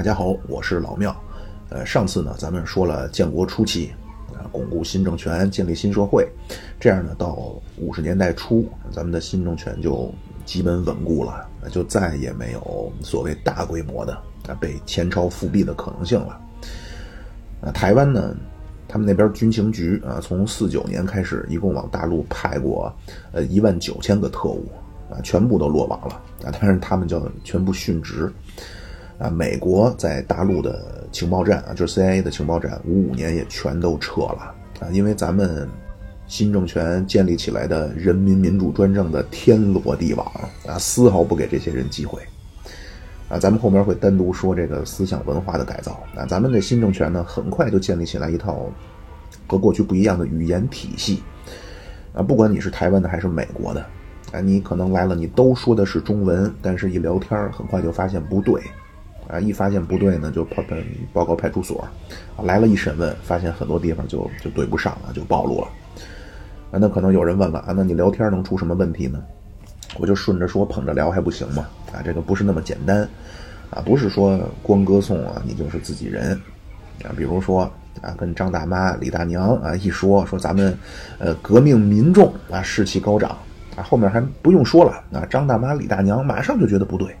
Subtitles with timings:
[0.00, 1.14] 大家好，我是老庙。
[1.68, 3.92] 呃，上次呢，咱们说了建国初期
[4.32, 6.26] 啊，巩固新政权，建立新社会，
[6.80, 7.36] 这样呢，到
[7.76, 10.10] 五十年代初，咱们的新政权就
[10.46, 14.14] 基本稳固了，就再也没有所谓大规模的
[14.48, 16.40] 啊被前朝复辟的可能性了。
[17.60, 18.34] 啊，台湾呢，
[18.88, 22.90] 他们那边军情局啊，从四九年开始，一共往大陆派过
[23.32, 24.66] 呃一万九千个特务
[25.10, 28.32] 啊，全部都落网了啊，但是他们叫全部殉职。
[29.20, 35.68] 啊，美国在大陆的情报站啊，就是 CIA 的情报站，五五年也全都撤了啊，因为咱们
[36.26, 40.26] 新政权建立起来的人民民主专政的天罗地网
[40.66, 42.22] 啊，丝毫不给这些人机会
[43.28, 43.38] 啊。
[43.38, 46.24] 咱们后面会单独说这个思想文化的改造啊。
[46.24, 48.72] 咱们的新政权呢，很快就建立起来一套
[49.46, 51.22] 和过去不一样的语言体系
[52.14, 53.84] 啊，不管你是台湾的还是美国的
[54.32, 58.62] 啊，你可能来了，你都说的是中文，但是一聊天很快就发现不对。
[59.30, 60.64] 啊，一发现不对呢，就报
[61.12, 61.86] 报告派出所，
[62.42, 65.68] 来了一审问，发现很多地方就就对不上了，就暴露了。
[66.72, 69.22] 啊，那可能有人问了啊，那你聊天能出什么问题呢？
[69.98, 71.68] 我就顺着说，捧着聊还不行吗？
[71.92, 73.08] 啊，这个不是那么简单，
[73.70, 76.32] 啊，不是说光歌颂啊，你就是自己人。
[77.04, 77.62] 啊，比如说
[78.02, 80.76] 啊，跟张大妈、李大娘啊一说，说咱们
[81.18, 83.30] 呃革命民众啊士气高涨，
[83.76, 87.14] 啊后面还不用说了，啊张大妈、李大娘马上就觉得不对。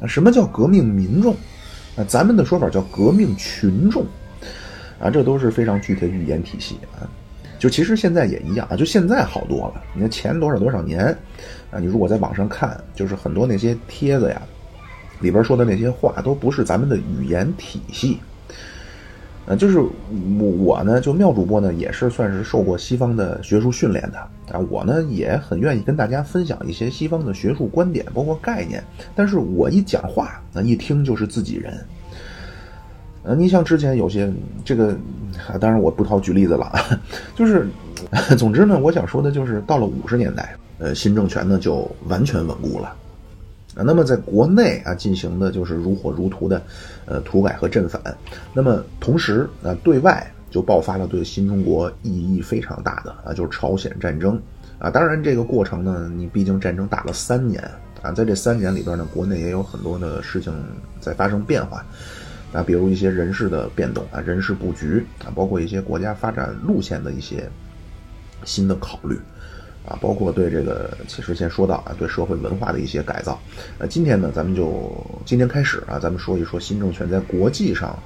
[0.00, 1.34] 啊，什么叫革命民众？
[1.96, 4.04] 啊，咱们的说法叫革命群众，
[5.00, 7.06] 啊，这都是非常具体的语言体系啊。
[7.58, 9.82] 就其实现在也一样啊，就现在好多了。
[9.94, 11.06] 你看前多少多少年，
[11.70, 14.42] 啊，你如果在网上看，就是很多那些帖子呀，
[15.20, 18.18] 里边说的那些话都不是咱们的语言体系。
[19.46, 19.90] 呃，就是我
[20.58, 24.18] 我呢，就妙主播呢，也是算是受过西方的学术训练的
[24.56, 24.58] 啊。
[24.70, 28.82] 我呢也很愿意跟大家分享一些西方的学术观点，包括概念。
[29.14, 31.78] 但是我一讲话，那一听就是自己人。
[33.22, 34.32] 呃，你像之前有些
[34.64, 34.96] 这个，
[35.60, 36.72] 当然我不好举例子了，
[37.36, 37.66] 就是，
[38.36, 42.94] 总之呢，我想说的就是，到了五十年代，呃，新政权呢就完全稳固了。
[43.74, 46.62] 啊，那么在国内啊进行的就是如火如荼的，
[47.06, 48.00] 呃土改和镇反。
[48.52, 54.40] 那么同时啊，对外就爆发了对新中国意义非常大的啊，就是朝鲜战争
[54.78, 54.90] 啊。
[54.90, 57.60] 当然这个过程呢，你毕竟战争打了三年
[58.00, 60.52] 啊，在这三年里边呢，国内也有很多的事情
[61.00, 61.84] 在发生变化
[62.52, 67.50] 啊，比如一些人事的变动啊，人事布局啊，包括一些国家发展路线的一些
[68.44, 69.18] 新的考虑。
[69.86, 73.38] 啊，包括对这个，其实先说到啊，对社会文化的一些改造。
[73.78, 74.90] 呃，今天呢，咱们就
[75.26, 77.98] 今天开始啊，咱们说一说新政权在国际上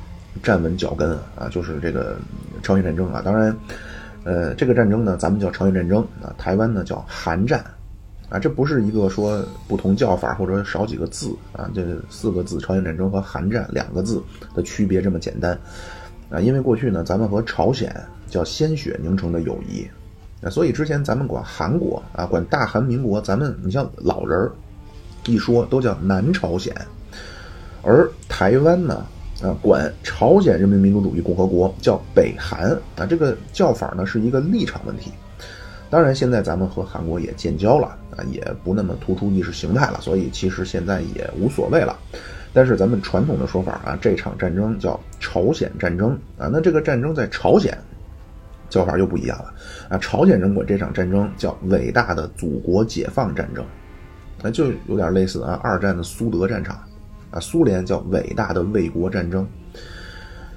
[0.42, 2.16] 站稳脚跟啊，就是这个
[2.62, 3.22] 朝鲜战争啊。
[3.24, 3.56] 当然，
[4.24, 7.64] 呃，这个战争呢，咱们叫朝鲜战争啊，台湾呢叫韩战
[8.28, 14.20] 啊，这不是一个说不同叫法或者少几个字啊，这四个字朝鲜战争和韩战两个字
[14.52, 15.56] 的区别这么简单
[16.28, 17.94] 啊，因为过去呢，咱们和朝鲜
[18.28, 19.88] 叫鲜血凝成的友谊。
[20.40, 24.52] 啊，所以之前咱们管韩国啊，管大韩民国，咱们你像老人儿
[25.26, 26.74] 一说都叫南朝鲜，
[27.82, 29.04] 而台湾呢
[29.42, 35.10] 啊，管朝鲜人民民主主义共和国叫北韩啊，这个叫法呢是一个立场问题。
[35.90, 41.98] 当然，现在咱们和韩国也建交了啊，也不那么突出意识形态了，所以其实现在也无所谓了。
[42.52, 47.76] 但是咱们传统的说法啊，这场战争叫朝鲜战争啊，那这个战争在朝鲜。
[48.70, 49.54] 叫法又不一样了
[49.88, 49.98] 啊！
[49.98, 53.64] 朝鲜人管这场战争叫伟大的祖国解放战争，
[54.42, 56.78] 那就有点类似啊二战的苏德战场
[57.30, 57.40] 啊。
[57.40, 59.46] 苏联叫伟大的卫国战争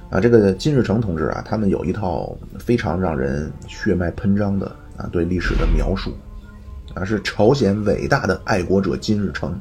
[0.09, 0.19] 啊。
[0.19, 4.67] 这个金日成同志啊，他们有一套非常让人血脉喷张的
[4.97, 6.11] 啊对历史的描述
[6.93, 9.57] 啊，是朝鲜伟大的爱国者金日成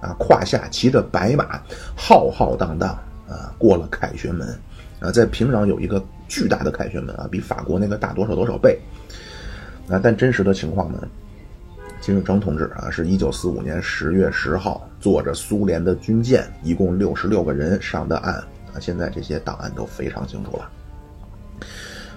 [0.00, 1.60] 啊，胯下骑着白马，
[1.96, 2.90] 浩浩荡荡
[3.28, 4.48] 啊过了凯旋门
[5.00, 6.00] 啊，在平壤有一个。
[6.28, 8.78] 巨大的凯旋门啊，比法国那个大多少多少倍。
[9.88, 11.08] 啊，但真实的情况呢？
[12.00, 18.78] 金日成同志啊，是一九四五年十月十号坐着苏联的军舰，一共六十六个人上的岸啊。
[18.78, 20.70] 现在这些档案都非常清楚了。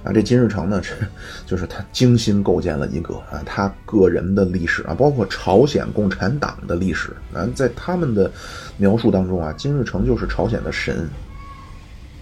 [0.03, 0.93] 啊，这金日成呢，这
[1.47, 8.29] 就是他精心构建了一个啊，他个人的历史啊，包括朝鲜共产党的历史啊，在他们的
[8.77, 11.09] 描述当中啊，金日成就是朝鲜的神。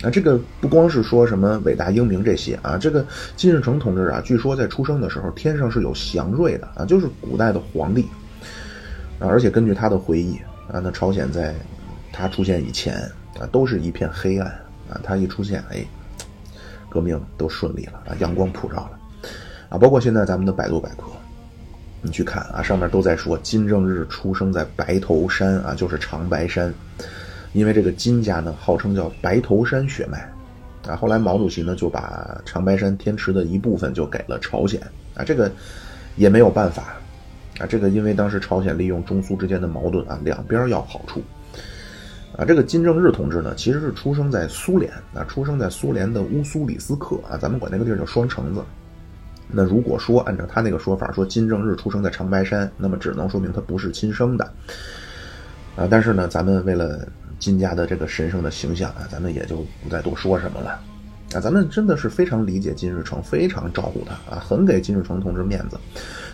[0.01, 3.05] 啊，这个不光是说什么伟大英明这些啊，这个
[3.35, 8.07] 金日成同志啊，据说在出生的时候天上是有祥瑞的啊，就是古代的皇帝
[9.19, 10.37] 啊，而且根据他的回忆
[10.71, 11.53] 啊，那朝鲜在
[12.13, 12.95] 他出现以前
[13.37, 14.47] 啊，都是一片黑暗
[14.89, 15.85] 啊，他一出现，哎，
[16.89, 18.91] 革命都顺利了啊，阳光普照了
[19.67, 21.07] 啊，包括现在咱们的百度百科，
[22.01, 26.73] 你去看啊，上面都在说金正日出生在白头山啊，就是长白山。
[27.53, 30.29] 因为这个金家呢号称叫白头山血脉，
[30.87, 34.79] 啊，后来毛主席呢就把长白山天池的一部分就给了朝鲜，
[35.15, 35.51] 啊，这个
[36.15, 36.95] 也没有办法，
[37.59, 41.21] 啊，这个因为当时朝鲜利用中苏之间的矛盾啊，两边要好处，
[42.37, 48.61] 啊，这个金正日同志呢其实是出生在苏联，啊，出生在苏联的乌苏里斯克，啊，咱们管那个地儿叫双城子。
[49.51, 54.45] 那如果说按照他那个说法，说金正日出生在长白山，那么只能说明他不是亲生的，
[55.75, 57.07] 啊，但是呢，咱们为了
[57.39, 60.79] 金家的这个神圣的形象啊，咱们也就不再多说什么了，
[61.33, 65.77] 啊，咱们真的是非常理解金日成，非常照顾他啊，很给金日成同志面子，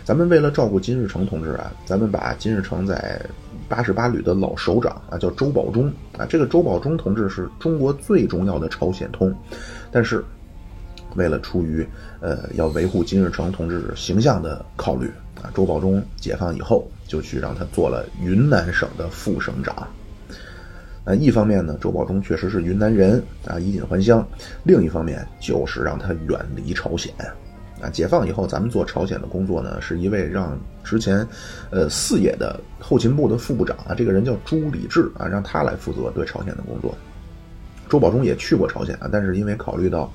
[0.04, 3.20] 咱们为了照顾金日成同志啊，咱们把金日成在
[3.68, 9.34] 八十八旅的老首长啊叫周保中啊，这个周保中同志是中国最重要的朝鲜通，
[9.90, 10.22] 但是。
[11.14, 11.86] 为了出于
[12.20, 15.10] 呃要维护金日成同志形象的考虑
[15.40, 19.88] 啊，周保中解放以后就去让他做了云南省的副省长。
[21.06, 24.20] 那一方面呢，周保中确实是云南人啊，衣锦还乡；
[24.64, 27.14] 另一方面就是让他远离朝鲜。
[27.80, 31.26] 啊，解放以后，咱们做朝鲜的工作呢，是一位让之前
[31.70, 36.92] 呃四野的后勤部的副部长啊，这个人叫朱礼志啊，让他来负责对朝鲜的工作。
[37.88, 40.12] 周保中也去过朝鲜啊，但是因为考虑到。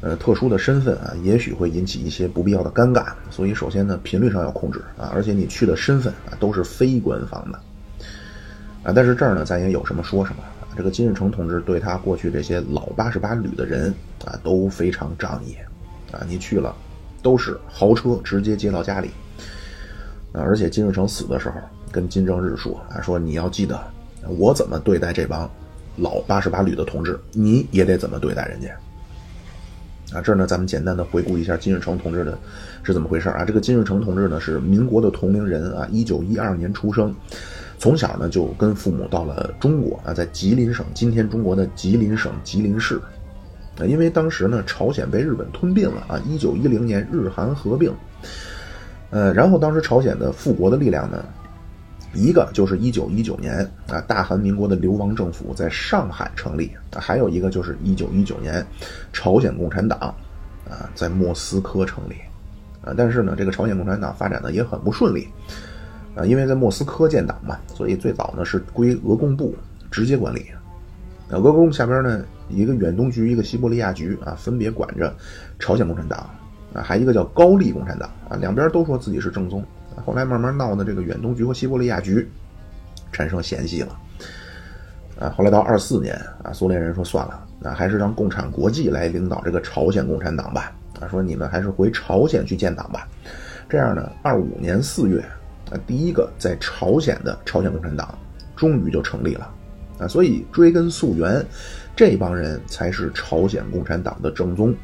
[0.00, 7.58] 呃，特殊的身份啊，也许会引起一些不必要的尴尬，所以首先呢，频率上要控制啊，而且你去的身份啊都是非官方的
[8.88, 8.92] 啊。
[8.94, 10.42] 但是这儿呢，咱也有什么说什么。
[10.76, 13.92] 这个金日成同志对他过去这些老八十八旅的人
[14.24, 15.56] 啊都非常仗义
[16.12, 16.72] 啊，你去了
[17.20, 19.10] 都是豪车直接接到家里
[20.32, 20.40] 啊。
[20.40, 21.56] 而且金日成死的时候
[21.90, 23.76] 跟金正日说啊，说你要记得
[24.28, 25.50] 我怎么对待这帮
[25.96, 28.68] 老八十八旅的同志，你也得怎么对待人家。
[30.16, 32.38] 啊，这儿呢，咱们简单的回顾一下金日成同志的
[32.84, 33.44] 是怎么回事啊？
[33.44, 37.12] 这个金日成同志呢是民国的同龄人啊，一九一二年出生，
[37.78, 43.00] 从小呢就跟父母到了中国啊，在吉林省，今天中国的吉林省吉林市。
[43.78, 47.94] 啊，因为当时呢朝鲜被日本吞并了啊，一九一零年日韩合并，
[49.10, 51.24] 呃，然后当时朝鲜的复国的力量呢。
[52.14, 58.66] 一个就是一九一九年啊，大韩民国的流亡政府在上海成立，还有一个就是一九一九年，
[59.12, 60.00] 朝鲜共产党
[60.66, 62.14] 啊在莫斯科成立。
[62.82, 65.28] 啊，但是呢，这个朝鲜共产党发展的也很不顺利。
[66.18, 69.54] 啊，因为在莫斯科建党嘛，所以最早呢是归俄共部
[69.88, 70.46] 直接管理，
[71.30, 75.14] 啊，俄共下边呢一个远东局，一个西伯利亚局啊，分别管着
[75.60, 76.18] 朝鲜共产党
[76.74, 79.64] 啊，还一个叫高丽共产党啊，两边都说自己是正宗。
[80.04, 82.28] 后来慢慢闹的这个远东局和西伯利亚局
[83.12, 83.98] 产生嫌隙了，
[85.20, 93.08] 啊，后来到二四年啊，苏联人说算了，那还是让共产国际来领导这个朝鲜共产党吧，啊，说你们还是回朝鲜去建党吧。
[93.68, 95.24] 这样呢，二五年四月，
[95.70, 98.18] 啊，第一个在朝鲜的朝鲜共产党
[98.56, 99.50] 终于就成立了，
[99.98, 101.44] 啊，所以追根溯源，
[101.94, 104.74] 这帮人才是朝鲜共产党的正宗，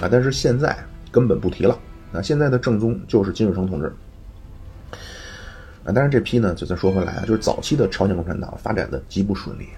[0.00, 0.76] 啊，但是现在
[1.10, 1.78] 根本不提了，
[2.12, 3.92] 啊，现在的正宗就是金日成同志。
[5.84, 9.68] 啊，当然这批呢，就再说回来啊，就是早期的朝鲜共产党发展的极不顺利，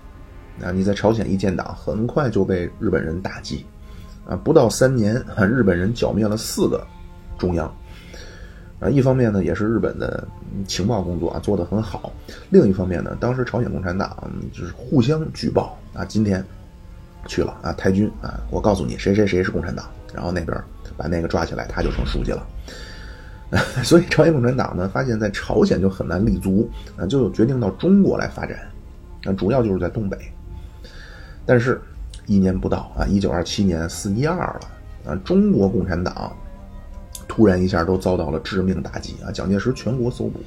[0.61, 3.65] 啊，你在朝鲜一建党，很快就被日本人打击，
[4.27, 6.85] 啊，不到三年，啊日本人剿灭了四个
[7.39, 7.73] 中央，
[8.81, 10.27] 啊，一方面呢，也是日本的
[10.67, 12.11] 情报工作啊做得很好，
[12.49, 14.17] 另一方面呢，当时朝鲜共产党
[14.53, 16.45] 就是互相举报啊，今天
[17.27, 20.57] 去了啊，太君啊，我告诉你谁谁谁是共产党，然后那边
[20.97, 22.47] 把那个抓起来，他就成书记了。
[23.83, 28.57] 所以朝鲜共产党呢，发现在朝鲜就很难立足啊，就决定到中国来发展，
[29.25, 30.17] 啊，主要就是在东北。
[31.45, 31.81] 但是，
[32.27, 34.61] 一年不到啊，一九二七年四一二了
[35.05, 36.33] 啊，中国共产党
[37.31, 40.41] 突然一下都遭到了致命打击啊，蒋介石全国搜捕。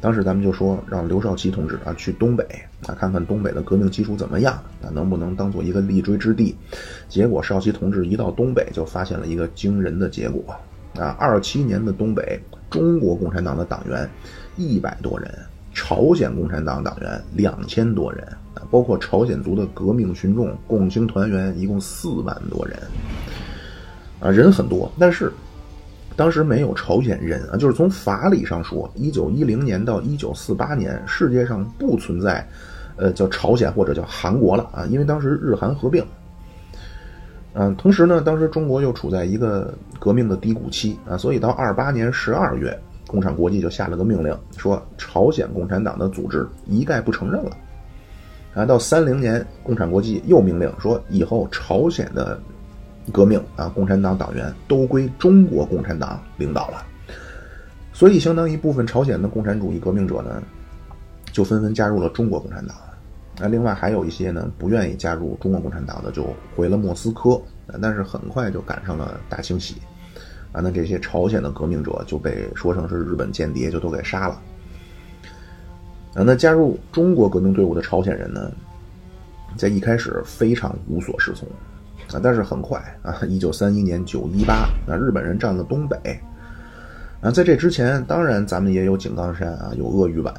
[0.00, 2.42] 当时咱们就说让刘少奇同志啊去东北
[2.86, 6.56] 啊，看看东北的革命基础怎么样啊，能不能当做一个立锥之地。
[7.10, 10.42] 结果少奇同志一到东北，就发现了一个惊人的结果。
[10.98, 14.08] 啊，二七年的东北，中国共产党的党员
[14.56, 15.30] 一百多人，
[15.74, 18.24] 朝鲜共产党党员两千多人，
[18.54, 22.78] 啊，包括朝鲜族的革命群众、共青团员一共四万多人，
[24.20, 25.30] 啊，人很多，但是
[26.18, 32.44] 当时没有朝鲜人啊，就是从法理上说，一九一零年到一九四八年，世界上不存在，
[32.96, 36.04] 呃，叫朝鲜或者叫韩国了啊，因为当时日韩合并。
[37.52, 47.56] 嗯，同时呢，当时中国又处在一个革命的低谷期啊，所以到二八年十二月，共产国际就下了个命令，说朝鲜共产党的组织一概不承认了。
[48.54, 52.40] 啊，到三零年，共产国际又命令说，以后朝鲜的
[53.10, 56.84] 革命啊，共产党党员都归中国共产党领导了。
[57.92, 60.42] 所以，相当一部分朝鲜的共产主义革命者呢，
[61.32, 62.76] 就纷纷加入了中国共产党。
[63.40, 67.40] 那另外还有一些呢，不愿意加入中国共产党的，就回了莫斯科。
[67.82, 69.74] 但是很快就赶上了大清洗，
[70.52, 74.40] 啊，那这些朝鲜的革命者就被说成是日本间谍，就都给杀了。
[76.14, 78.50] 啊，那加入中国革命队伍的朝鲜人呢，
[79.54, 81.46] 在一开始非常无所适从，
[82.12, 85.96] 啊，但是很快啊，一九三一年九一八，啊，日本人占了东北。
[87.20, 90.32] 啊，在这之前，当然咱们也有井冈山啊，有鄂豫皖。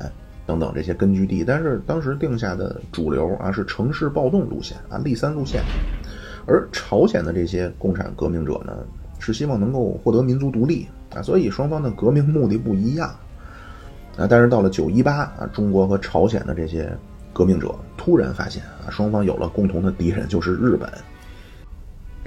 [0.46, 5.62] 等等这些根据地，但是当时定下的主流啊是城市暴动路线啊，立三路线，
[6.48, 8.76] 而朝鲜的这些共产革命者呢，
[9.20, 13.10] 是希望能够获得民族独立啊，所以双方的革命目的不一样
[14.18, 14.26] 啊。
[14.28, 16.92] 但是到了九一八啊，中国和朝鲜的这些
[17.32, 20.90] 革命者突然发现啊，双方有了共同的敌人，就是日本。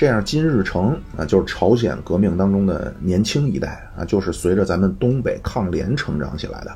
[0.03, 6.73] 这样，金日成啊，就是朝鲜革命当中的年轻一代啊，就是随着咱们东北抗联成长起来的。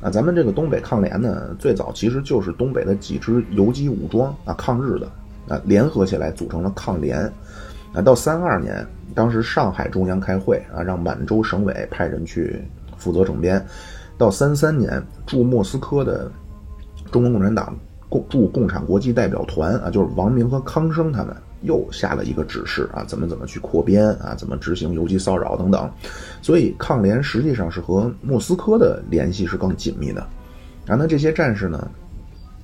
[0.00, 5.06] 啊，咱们这个东北抗联呢，最早其实就是东北的几支游击武装啊，抗日的
[5.48, 7.30] 啊，联合起来组成了抗联。
[7.92, 12.58] 啊，到三二年，当时上海中央开会啊，让满洲省委派人去
[12.96, 13.62] 负责整编。
[14.16, 16.32] 到三三年，驻莫斯科的
[17.12, 17.76] 中国共产党
[18.08, 21.36] 共驻共产国际代表团啊，就是王明和康生他们。
[21.64, 25.90] 又下了一个指示啊，怎么怎么去扩编啊，怎么执行游击骚扰等等，
[26.40, 30.20] 所以抗联实际上是和莫斯科的联系是更紧密的。
[30.86, 31.90] 啊，那这些战士呢，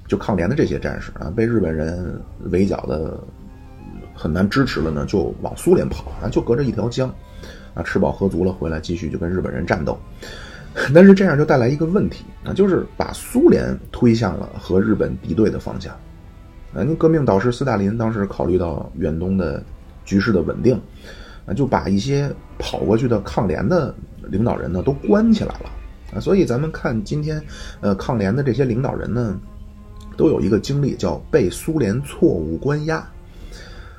[0.06, 3.18] 就抗联的这些战士啊，被日本人围剿的
[4.14, 7.08] 很难支持了呢，就往苏联跑啊，就隔着一条江，
[7.74, 9.98] 啊，吃饱喝足了回来继续就跟日本人战斗。
[10.94, 15.92] 但是这样就带来一个问题啊，就是把苏联推向了和日本敌对的方向。
[16.72, 19.60] 啊，你革命导师斯大林当时考虑到远东的
[20.04, 20.80] 局势的稳定，
[21.44, 23.92] 啊，就把一些跑过去的抗联的
[24.28, 25.70] 领导人呢都关起来了，
[26.14, 27.42] 啊，所以咱们看今天，
[27.80, 29.36] 呃，抗联的这些领导人呢，
[30.16, 33.04] 都有一个经历叫被苏联错误关押，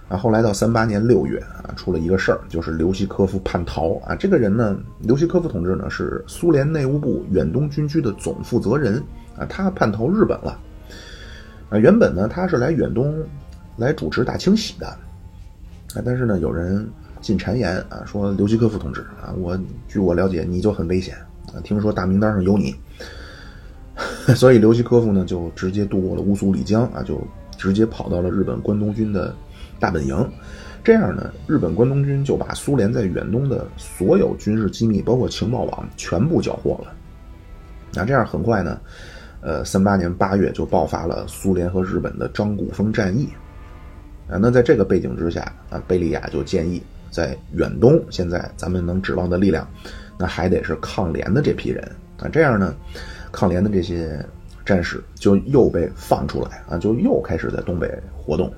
[0.07, 9.03] 啊，后来到三八年六月啊，出了一个事儿，就是刘希科夫叛逃，啊，这个人呢，刘希科夫同志呢是苏联内务部远东军区的总负责人，
[9.37, 10.57] 啊，他叛逃日本了。
[11.71, 13.15] 啊，原本呢，他是来远东
[13.77, 16.85] 来主持大清洗的，啊，但是呢，有人
[17.21, 21.15] 进谗言啊，说刘希科夫同志啊，我据我了解，你就很危险
[21.53, 22.75] 啊，听说大名单上有你，
[24.35, 27.25] 所以刘希科夫呢就直接渡过了乌苏里江啊，就
[27.57, 29.33] 直接跑到了日本关东军的
[29.79, 30.29] 大本营，
[30.83, 36.93] 这样呢，日本关东军就把苏联在远东的所有军事机密，包括情报网，全部缴获了，
[37.93, 38.77] 那这样很快呢。
[39.41, 43.27] 呃，三八年八月就爆发了苏联和日本的张古峰战役，
[44.29, 49.67] 啊，那在这个背景之下，啊，贝利亚就建议，在远东现在咱们能指望的力量，
[50.15, 51.83] 那还得是抗联的这批人
[52.19, 52.75] 啊，这样呢，
[53.31, 54.23] 抗联的这些
[54.63, 58.53] 战士就又被放出来啊，就又开始在东北活动。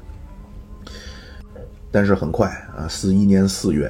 [1.92, 3.90] 但是很快啊，四一年四月，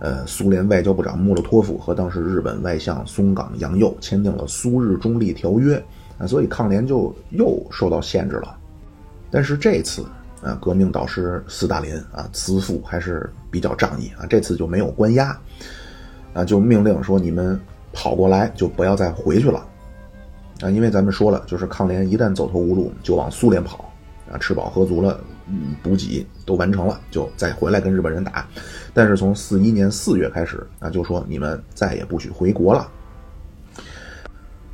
[0.00, 5.82] 呃，苏联外交部长莫洛托夫和当时日本外相松冈洋右签订了苏日中立条约。
[6.18, 8.56] 啊，所以抗联就又受到限制了，
[9.30, 10.02] 但是这次
[10.42, 15.38] 啊，革命导师斯大林啊，慈父还是比较仗义啊，这次就没有关押，
[16.32, 17.60] 啊，就命令说你们
[17.92, 19.66] 跑过来就不要再回去了，
[20.62, 23.92] 啊，因为咱们说了，就是抗联一旦走投无路就往苏联跑，
[24.30, 28.48] 啊，吃饱喝足了，嗯补给都完成了，就再回来跟日本人打，
[28.94, 32.88] 但是从四一年四月开始啊，就说你们再也不许回国了，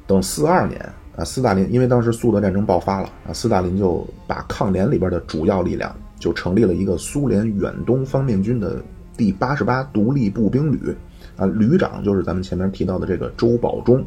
[0.07, 0.93] 等四二年。
[1.15, 8.83] 啊，斯大林因为当时苏德战争爆发了啊，斯大林就把抗联里边的主要力量就成立了一个苏联远东方面军的
[9.15, 10.97] 第八十八独立步兵旅，
[11.37, 14.03] 啊，旅长就是咱们前面提到的这个周保中，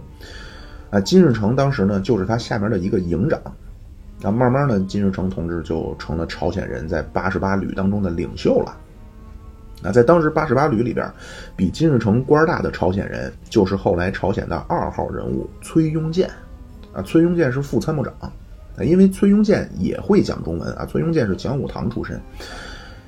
[0.89, 3.39] 啊，金日成当时呢就是他下面的一个营长，
[4.23, 8.75] 啊，慢慢的金日成同志就成了朝鲜人在八十八旅当中的领袖了，
[9.83, 11.07] 啊，在当时八十八旅里边，
[11.55, 16.27] 比金日成官大的朝鲜人就是后来朝鲜的二号人物崔庸健。
[16.95, 18.31] 啊，崔庸健是副参谋长，啊，
[18.79, 20.85] 因为崔庸健也会讲中文啊。
[20.85, 22.19] 崔庸健是讲武堂出身，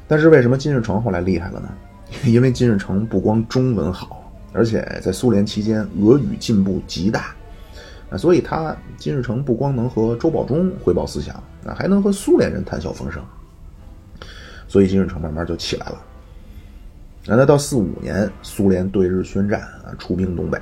[0.07, 1.69] 但是为什么金日成后来厉害了呢？
[2.25, 7.35] 因为金日成不光中文好，而且在苏联期间俄语进步极大，
[8.09, 13.21] 啊，所以他金日成不光能和周保中汇报思想，啊，还能和苏联人谈笑风生，
[14.67, 16.01] 所以金日成慢慢就起来了。
[17.25, 20.59] 那到四五年，苏联对日宣战啊，出兵东北。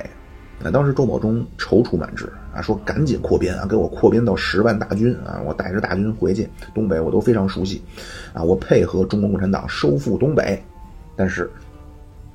[0.58, 7.82] 那当时周保中踌躇满志啊，说赶紧扩编啊，给我扩编到十万大军啊，我带着大军回去东北，我都非常熟悉，
[8.32, 10.60] 啊，我配合中国共产党收复东北。
[11.14, 11.50] 但是，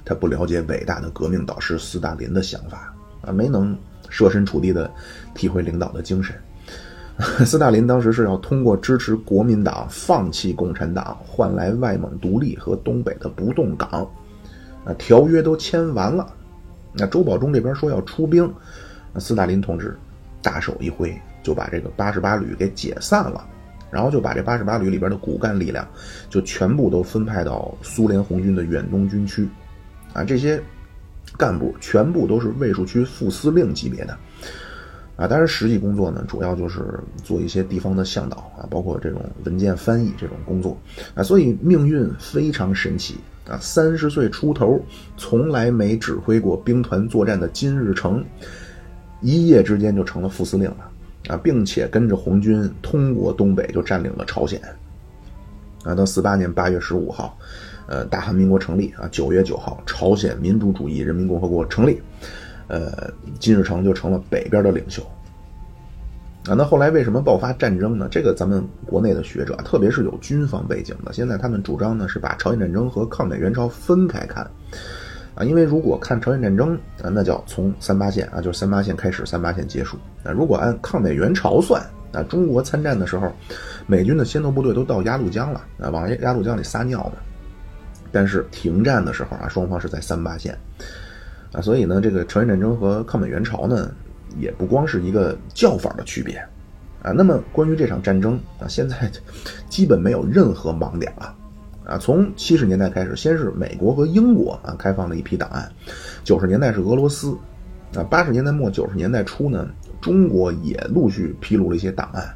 [0.06, 3.76] 他不了解伟大的革命导师斯大林的想法啊，没能
[4.10, 4.90] 设身处地的
[5.34, 6.36] 体会领导的精神，
[7.46, 14.08] 斯大林当时是要通过支持国民党放弃共产党，换来外蒙独立和东北的不动港。
[14.84, 16.34] 啊，条约都签完了，
[16.94, 18.52] 那周保中这边说要出兵，
[19.14, 19.98] 那斯大林同志
[20.42, 23.48] 大手一挥，就把这个八十八旅给解散了，
[23.90, 25.88] 然后就把这八十八旅里边的骨干力量
[26.30, 29.48] 就全部都分派到苏联红军的远东军区。
[30.14, 30.62] 啊，这些
[31.38, 34.18] 干部全部都是卫戍区副司令级别的。
[35.16, 40.76] 啊，当然实际工作呢，主要就是做一些地方的向导啊，包括这种文件翻译这种工作
[41.14, 43.18] 啊，所以命运非常神奇
[43.48, 43.58] 啊。
[43.60, 44.80] 三十岁出头，
[45.18, 48.24] 从来没指挥过兵团作战的金日成，
[49.22, 50.92] 一夜之间就成了副司令了
[51.30, 54.62] 啊，并且跟着红军通过东北就占领了朝鲜
[55.84, 55.96] 啊。
[55.96, 57.38] 到四八年八月十五号，
[57.88, 62.02] 呃，大韩民国成立啊，九月九号，朝鲜民主主义人民共和国成立。
[62.68, 65.06] 呃，金日成就成了北边的领袖
[66.46, 66.54] 啊。
[66.54, 68.08] 那后来为什么爆发战争呢？
[68.12, 74.44] 这个咱们国内的学者，特别是有军方背景的，现在他们主张呢是把朝鲜战争和抗美援朝分开看
[75.36, 75.44] 啊。
[75.44, 79.98] 因为如果看朝鲜战争啊，那叫从三八线啊，就是三八线开始，三八线结束。
[80.24, 81.82] 那如果按抗美援朝算
[82.12, 83.32] 啊，中国参战的时候，
[83.88, 87.22] 美军的先头部队都到鸭绿江了啊，往鸭绿江里撒尿呢。
[88.12, 90.58] 但是停战的时候啊，双方是在三八线。
[91.54, 93.92] 啊，所以呢，这个朝鲜战争和抗美援朝呢，
[94.40, 96.38] 也不光是一个叫法的区别，
[97.02, 99.12] 啊，那么关于这场战争啊，现在
[99.70, 101.36] 基本没有任何盲点了，
[101.86, 105.72] 啊，从七十年代开始，先是美国和英国啊开放了一批档案，
[106.24, 107.36] 九十年代是俄罗斯，
[107.96, 109.68] 啊，八十年代末九十年代初呢，
[110.00, 112.28] 中国也陆续披露了一些档案，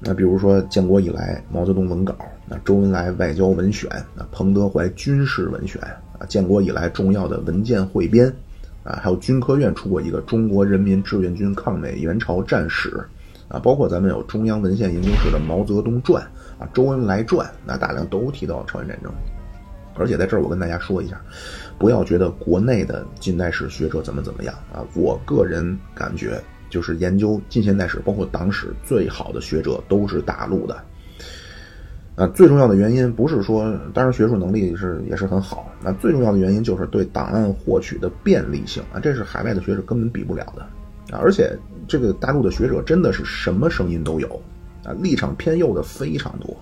[0.00, 2.14] 那比如说建国以来毛泽东文稿，
[2.46, 5.80] 那周恩来外交文选，那彭德怀军事文选。
[6.20, 8.26] 啊，建国以来重要的文件汇编，
[8.84, 12.90] 啊，还有军科院出过一个《中国人民志愿军抗美援朝战史》，
[13.54, 16.22] 啊，包括咱们有中央文献研究室的《毛泽东传》
[16.62, 19.12] 啊，《周恩来传》，那大量都提到朝鲜战争。
[19.94, 21.20] 而且在这儿我跟大家说一下，
[21.76, 30.80] 不要觉得国内的近代史学者怎么怎么样啊，我个人感觉就是研究近现代史，包括党史最好的学者都是大陆的。
[32.18, 35.72] 啊，最重要的原因不是说，当然学术能力是也是很好。
[35.80, 40.62] 那最重要的原因就是对档案获取的便利性啊，这是海外的学者根本比不了的
[41.16, 41.20] 啊。
[41.22, 44.28] 而且这个大陆的学者真的是什么声音都有
[44.84, 46.56] 啊，立场偏右的非常多。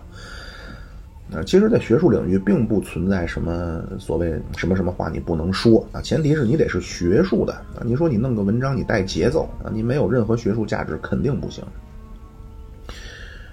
[1.33, 7.83] 啊，其实，在学术领域并不存在什么所谓什么什么话你不能说啊，前提是你得是学术的啊。
[7.83, 11.65] 你说你弄个文章你带节奏啊，你没有任何学术价值肯定不行。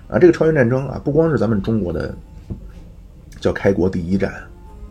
[0.07, 2.15] 啊，这个朝鲜战争啊，不光是咱们中国的
[3.39, 4.31] 叫开国第一战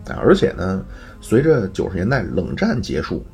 [0.08, 0.84] 啊，而且呢，
[1.20, 3.24] 随着九十年代冷战结束，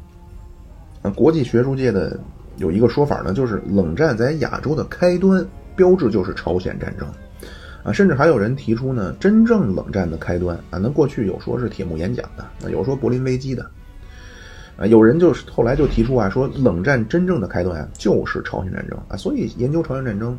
[1.03, 2.19] 啊，国际学术界的
[2.57, 7.09] 有一个说法呢，就是冷战在亚洲的开端标志就是朝鲜战争
[7.85, 13.65] 啊，甚至还有人提出呢，真正冷战的开端啊，那过去有说是铁幕演讲的，啊，有说柏林危机的，
[14.77, 20.37] 啊，有人就是后来就提出啊，说冷战真正的开端啊，就是朝鲜战争啊，所以研究朝鲜战争。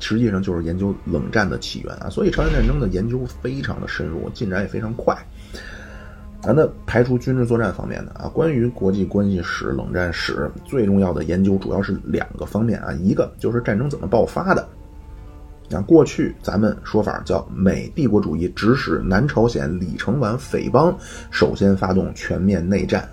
[0.00, 5.14] 实际上就是研究冷战的起源啊，所以朝鲜战争的研究非常的深入，进展也非常快。
[6.42, 14.66] 啊，那排除军事作战方面的啊，关于国际关系史、冷战史最重要的研究主要是两个方面啊，一个就是战争怎么爆发的。
[15.70, 20.96] 啊，过去咱们说法叫美帝国主义指使南朝鲜李承晚匪帮
[21.30, 23.06] 首先发动全面内战。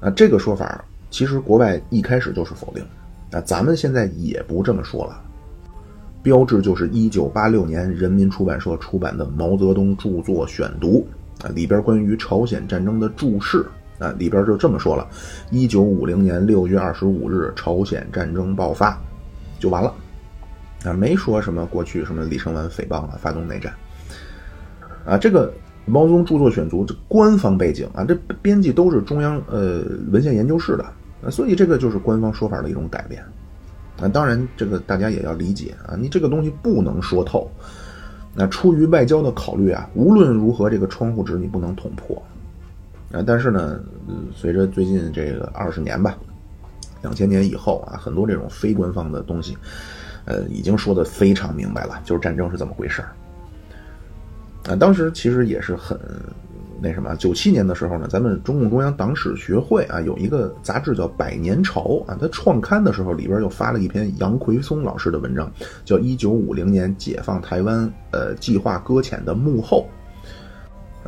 [0.00, 2.84] 啊，这个说法其实国外一开始就是否定，
[3.30, 5.22] 啊，咱们现在也不这么说了。
[6.22, 11.06] 标志就是一九八六年人民出版社出版的《毛泽东著作选读》
[11.46, 13.64] 啊，里边关于朝鲜战争的注释
[13.98, 15.08] 啊，里边就这么说了：
[15.50, 19.00] 一九五零年六月二十五日，朝鲜战争爆发，
[19.58, 19.94] 就完了
[20.84, 23.72] 啊，没说什么过去什么李承晚诽谤啊，发动内战
[25.06, 25.16] 啊。
[25.16, 25.48] 这个
[25.86, 30.84] 《毛泽东著作选读》这官方背景啊，这编辑都是中央呃文献研究室的
[31.24, 33.24] 啊，所以这个就是官方说法的一种改变。
[34.00, 37.50] 那当然，这个大家也要理解啊，你这个东西不能说透。
[38.34, 42.16] 那出于外交的考虑啊，无论如何，这个窗户纸你不能捅破。
[43.12, 43.78] 啊，但是呢，
[44.34, 46.16] 随着最近这个二十年吧，
[47.02, 49.58] 两千年以后啊，很多这种非官方的东西，
[50.24, 53.12] 呃，已经说的非常明白了，就是战争是怎么回事儿。
[54.68, 55.98] 啊，当时其实也是很。
[56.82, 65.52] 那什么，九七年的时候呢，咱们中共中央党史学会啊有一个杂志叫《百年朝》啊，它创刊的时候里边就发了一篇杨奎松老师的文章，
[65.84, 69.86] 叫《一九五零年解放台湾呃计划搁浅的幕后》。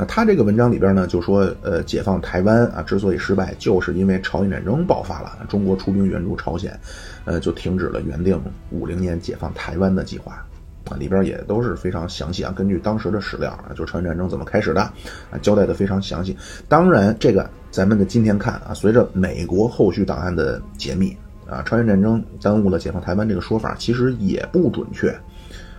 [0.01, 6.79] 啊，他这个文章里边呢就说，呃，解放台湾啊之所以失败，就是因为朝鲜战争爆发了，中国出兵援助朝鲜，
[7.27, 10.43] 呃，就停止了原定五零年解放台湾的计划。
[10.91, 16.37] 啊，里边也都是非常详细啊，根据当时的史料啊，就是朝鲜战争怎么开始的啊，交代的非常详细。
[16.69, 21.17] 当然，这个咱们的今天看啊，随着美国后续档案的解密
[21.49, 25.15] 啊，朝鲜战争耽误了解放台湾这个说法其实也不准确。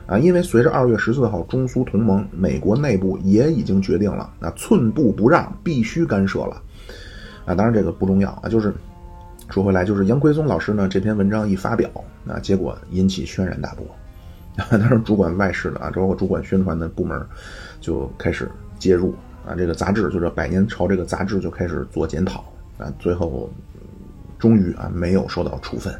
[0.05, 6.61] 啊，因为随着二月十四号中苏同盟，美国内部也已经决定了，那寸步不让，必须干涉了。
[7.45, 8.73] 啊，当然这个不重要啊，就是
[9.49, 11.89] 说回来，就是杨奎松老师呢这篇文章一发表，
[12.27, 13.85] 啊，结果引起轩然大波。
[14.69, 17.19] 当然，主管外事的啊，包括主管宣传的部门
[17.81, 19.15] 就开始介入
[19.47, 22.45] 啊，这个杂志就是《百年朝》这个杂志就开始做检讨
[22.77, 23.49] 啊，最后
[24.37, 25.93] 终于啊没有受到处分。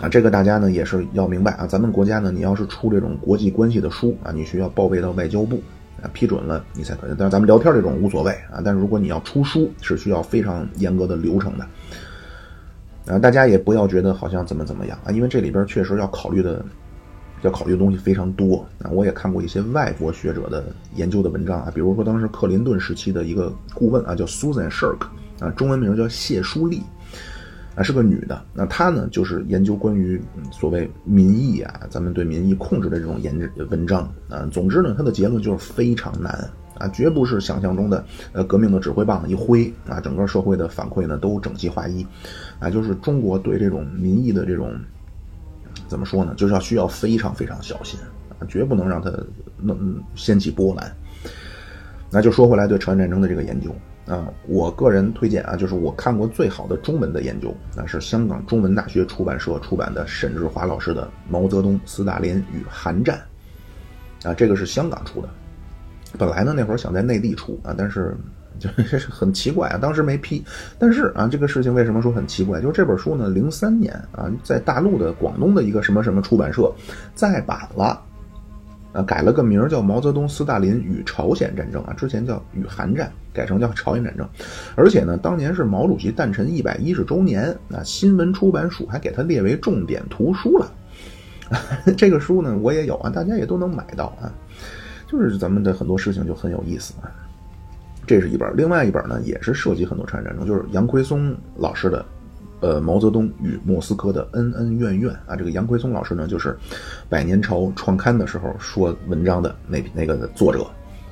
[0.00, 5.60] 啊，这个大家呢也是要明白啊，咱们国家呢，你要是出这种国际关系的书啊，你需要报备到外交部
[6.02, 7.14] 啊批准了，你才可以。
[7.18, 11.66] 但是咱们聊天这种无所谓啊，但是如果你要出书，是需要非常严格的流程的。
[13.12, 16.64] 啊，大家也不要觉得好像怎么怎么样啊，因为这里边确实要考虑的，
[17.42, 18.90] 要考虑的东西非常多啊。
[18.90, 25.06] 我也看过一些外国学者的研究的文章啊，比如说当时克林顿时期的一个顾问啊，叫 Susan Shirk
[25.40, 26.82] 啊，中文名叫谢淑丽。
[27.74, 28.42] 啊，是个女的。
[28.52, 30.20] 那她呢，就是研究关于
[30.50, 33.32] 所谓民意啊，咱们对民意控制的这种研
[33.70, 34.44] 文章啊。
[34.50, 36.32] 总之呢，她的结论就是非常难
[36.76, 42.04] 啊，绝不是想象中的呃革命的指挥棒一挥啊，整个社会的反馈呢都整齐划一
[42.58, 42.68] 啊。
[42.68, 44.74] 就是中国对这种民意的这种
[45.88, 47.98] 怎么说呢，就是要需要非常非常小心
[48.28, 49.10] 啊，绝不能让它
[49.56, 50.94] 能掀起波澜。
[52.10, 53.74] 那就说回来，对朝鲜战争的这个研究。
[54.06, 63.20] 啊，我个人推荐啊，就是我看过最好的中文的研究，那是香港中文大学出版社出版的沈志华老师的《毛泽东、斯大林与韩战》，
[64.30, 65.28] 啊，这个是香港出的。
[66.16, 68.16] 本来呢，那会儿想在内地出啊，但是
[68.60, 70.44] 就是很奇怪啊，当时没批。
[70.78, 72.60] 但是啊，这个事情为什么说很奇怪？
[72.60, 76.72] 就是这本书呢，零三年啊，在大陆的广东的一个什么什么出版社
[77.14, 78.02] 再版了。
[78.92, 84.26] 啊，改了个名叫《毛泽东、斯大林与朝鲜战争》啊，之前叫与韩战，改成叫朝鲜战争。
[84.74, 90.72] 而且呢，当年是毛主席诞辰一百一十周年，啊，新闻出版署还给他列为重点图书了。
[91.98, 94.32] 这个书呢，我也有啊，大家也都能买到啊。
[95.06, 97.12] 就是咱们的很多事情就很有意思啊。
[98.08, 102.04] 这是一本，另外一本呢，也是涉及很多朝鲜战争，就是杨奎松老师的。
[102.60, 106.48] 呃，毛泽东与莫斯科的恩恩怨怨啊，这个杨奎松老师呢，就是
[107.08, 110.66] 《百年朝》创刊的时候说文章的那那个作者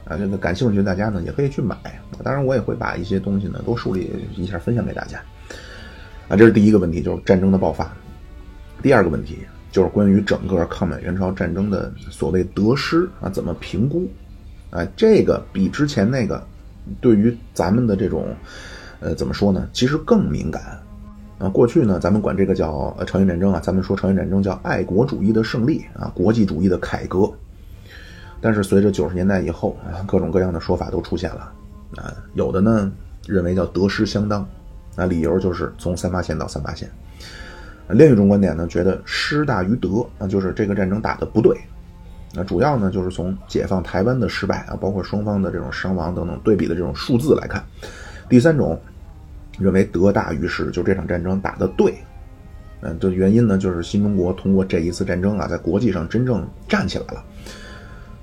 [0.06, 1.76] 啊，这个感兴趣大家呢也可以去买。
[2.24, 5.20] 当然，我也会把一些东西呢都梳理一下分享给大家。
[6.26, 7.88] 啊，这是第一个问题，就是战争的爆发。
[8.82, 9.38] 第二个问题
[9.70, 14.10] 就是关于整个抗美援朝战争的所谓得失啊，怎么评估？
[14.70, 16.44] 啊，这个比之前那个
[17.00, 18.34] 对于咱们的这种
[19.00, 19.68] 呃怎么说呢？
[19.72, 20.78] 其实更敏感。
[21.38, 27.30] 啊，过去呢，咱们管这个叫呃朝鲜战争啊，咱们说朝鲜战争叫爱国主义的胜利啊，国际主义的凯歌。
[28.40, 31.52] 但是随着九十年代以后啊，各种各样的说法都出现了
[31.96, 32.90] 啊，有的呢
[33.26, 34.48] 认为叫得失相当，
[34.94, 36.88] 啊，理由就是从三八线到三八线。
[37.88, 41.54] 另一种观点呢，觉得失大于得，啊，就是这个战争打的不对。
[42.36, 47.64] 那主要呢就是从解放台湾的失败啊，包括双方的这种伤亡等等对比的这种数字来看。
[48.28, 48.78] 第三种。
[49.58, 51.94] 认为得大于失，就这场战争打得对，
[52.82, 57.24] 嗯，的原因呢，就是新中国通过这一次战争啊，在国际上真正站起来了，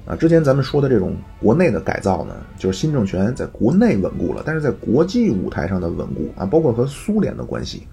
[0.05, 7.87] 啊，之前咱们说的这种国内的改造呢，就是新政权在国内稳固了，但是在国际舞台上的稳固啊，包括和苏联的关系，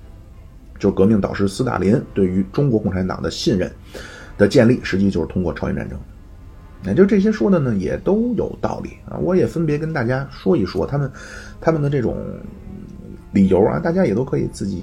[0.78, 3.72] 就革命导师斯大林对于中国共产党的信任
[4.40, 5.96] 的建立，实际就是通过朝鲜战争，
[6.82, 11.08] 那就这些说的呢，也都有道理啊，我也分别跟大家说一说他们
[11.60, 12.16] 他们的这种。
[13.32, 14.82] 理由啊，大家也都可以自己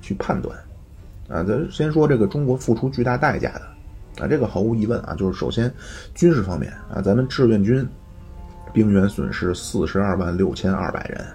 [0.00, 0.56] 去判断，
[1.28, 5.68] 啊，咱先说这个中国付出巨大代价的，啊，这个毫无疑问啊，就是首先
[6.14, 7.84] 军事方面啊，咱们志愿军
[8.72, 11.26] 兵员损失四十二万六千二百人，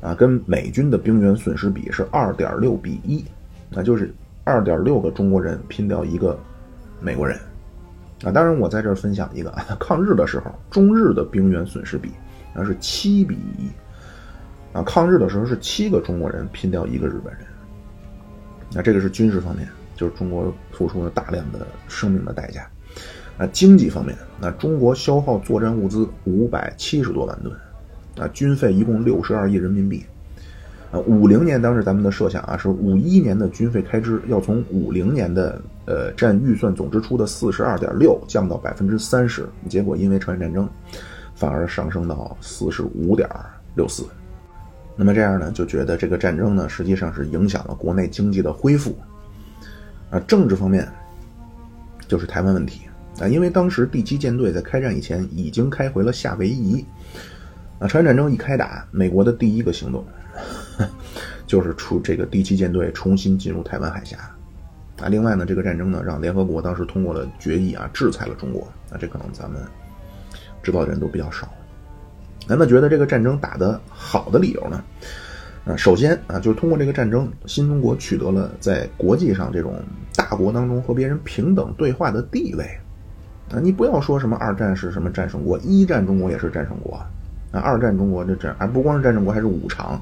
[0.00, 3.22] 啊，跟美军的兵员损失比是二点六比一，
[3.68, 6.38] 那就是二点六个中国人拼掉一个
[7.00, 7.38] 美国人，
[8.22, 12.10] 啊，当然我在这儿分享一个啊， 抗日的时候中日的兵员损失比
[12.54, 13.68] 那是七比一。
[14.72, 17.44] 啊，抗日的时候是七个中国人拼掉一个日本人。
[18.72, 22.68] 那这个是军事方面，就是中国付出了大量的生命的代价。
[23.38, 27.56] 啊，经济方面，那中国消耗作战物资五百七十多万吨，
[28.18, 30.04] 啊，军费一共六十二亿人民币。
[30.94, 40.68] 啊，五零年当时咱们的设想啊，是五一年的军费开支要从五零年的呃占预算总支出的四十二点六降到百分之三十，结果因为朝鲜战争。
[41.36, 43.28] 反而上升到四十五点
[43.74, 44.04] 六四。
[44.94, 48.96] 那么这样呢，就觉得这个战争呢，实际上是影响了国内经济的恢复。
[50.10, 50.88] 啊，政治方面
[52.06, 52.82] 就是台湾问题
[53.18, 56.86] 啊，因为当时第七舰队在开战以前已经开回了夏威夷。
[57.80, 60.04] 啊，朝鲜战争一开打，美国的第一个行动
[61.46, 64.16] 就是出这个第七舰队重新进入台湾海峡。
[65.02, 68.62] 啊，另外呢，这个战争呢，让联合国当时通过了决议啊，制裁了中国。
[68.90, 69.60] 啊，这可能咱们
[70.62, 71.48] 知道的人都比较少。
[72.46, 74.84] 那么觉得这个战争打得好的理由呢？
[75.66, 79.74] 啊，首先啊，就是通过这个战争，新中国取得了在国际上这种
[80.14, 82.64] 大国当中和别人平等对话的地位。
[83.50, 86.94] 啊，你不要说什么二战是什么战胜国，一战中国也是战胜国。
[87.50, 90.00] 啊，二战中国这战，啊不光是战胜国，还是五常。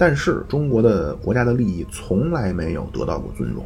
[0.00, 3.62] 但是中国的国家的利益从来没有得到过尊重。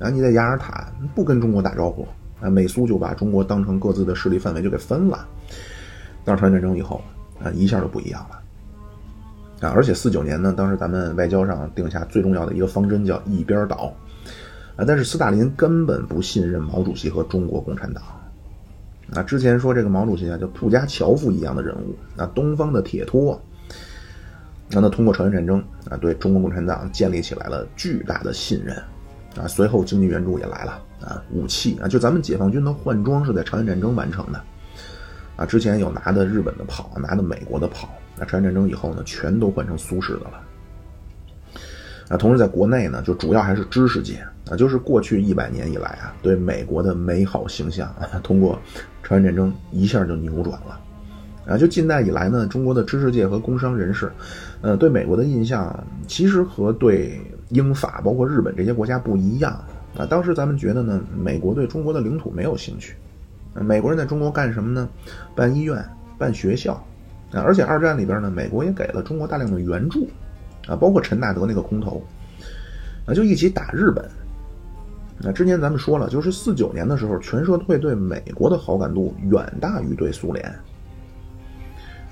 [0.00, 2.04] 啊，你在雅尔塔不跟中国打招呼，
[2.40, 5.24] 啊，美苏就把中国当成各自的势力范围就给分了。
[6.24, 7.00] 到朝鲜战争以后。
[7.42, 9.72] 啊，一下就不一样了，啊！
[9.74, 13.92] 而且四九年呢，当时咱们外交上定下最重要的一个方针叫一边倒，
[14.76, 14.84] 啊！
[14.86, 18.04] 但是斯大林根本不信任毛主席和中国共产党，
[19.12, 19.24] 啊！
[19.24, 23.42] 之前说这个毛主席啊，就布加乔夫一样的人物，啊，东方的铁托，
[24.72, 28.74] 让他通过朝鲜战争啊，对中国共产党建立起来了巨大的信任，
[29.36, 29.46] 啊！
[29.46, 34.42] 随后经济援助也来了，啊，武器啊，就咱们解放军的换装是在朝鲜战争完成的。
[35.36, 37.88] 啊，之前有拿的日本的炮，拿的美国的炮。
[38.16, 40.40] 那朝鲜战争以后呢，全都换成苏式的了。
[42.08, 48.58] 啊，同时在国内呢，就主要还是知识界啊，就是过去一百年以来啊，对美国的美好形象啊，通过
[49.02, 50.80] 朝鲜战争一下就扭转了。
[51.44, 54.12] 啊，就近代以来呢，中国的知识界和工商人士，
[54.62, 59.52] 呃，对美国的印象其实和对英法包括日本这些国家不一样
[59.98, 60.06] 啊。
[60.06, 62.96] 当时咱们觉得呢，美国对中国的领土没有兴趣。
[63.54, 64.88] 美国人在中国干什么呢？
[65.34, 65.84] 办医院、
[66.16, 66.72] 办学校，
[67.32, 70.08] 啊，而且二战里边呢，美国也给了中国大量的援助，
[70.66, 72.02] 啊，包括陈纳德那个空投，
[73.04, 74.08] 啊，就一起打日本。
[75.18, 80.54] 那之前咱们说了，就是四九年的时候，全社会对美国的好感度远大于对苏联，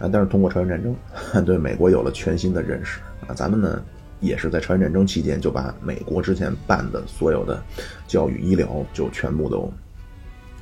[0.01, 3.81] 啊，但是通过朝鲜战争，对美国有了全新的认识，啊，咱们呢
[4.19, 7.63] 也是在朝鲜战争期间就把美国之前办的所有的
[8.09, 9.73] 教育、医疗就全部都。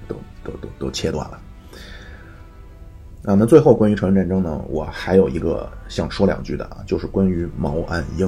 [0.08, 1.38] 都都都都切断了
[3.24, 3.34] 啊！
[3.34, 8.26] 那最后关于朝鲜战争呢，我还有一个想说两句的啊，就是关于毛岸英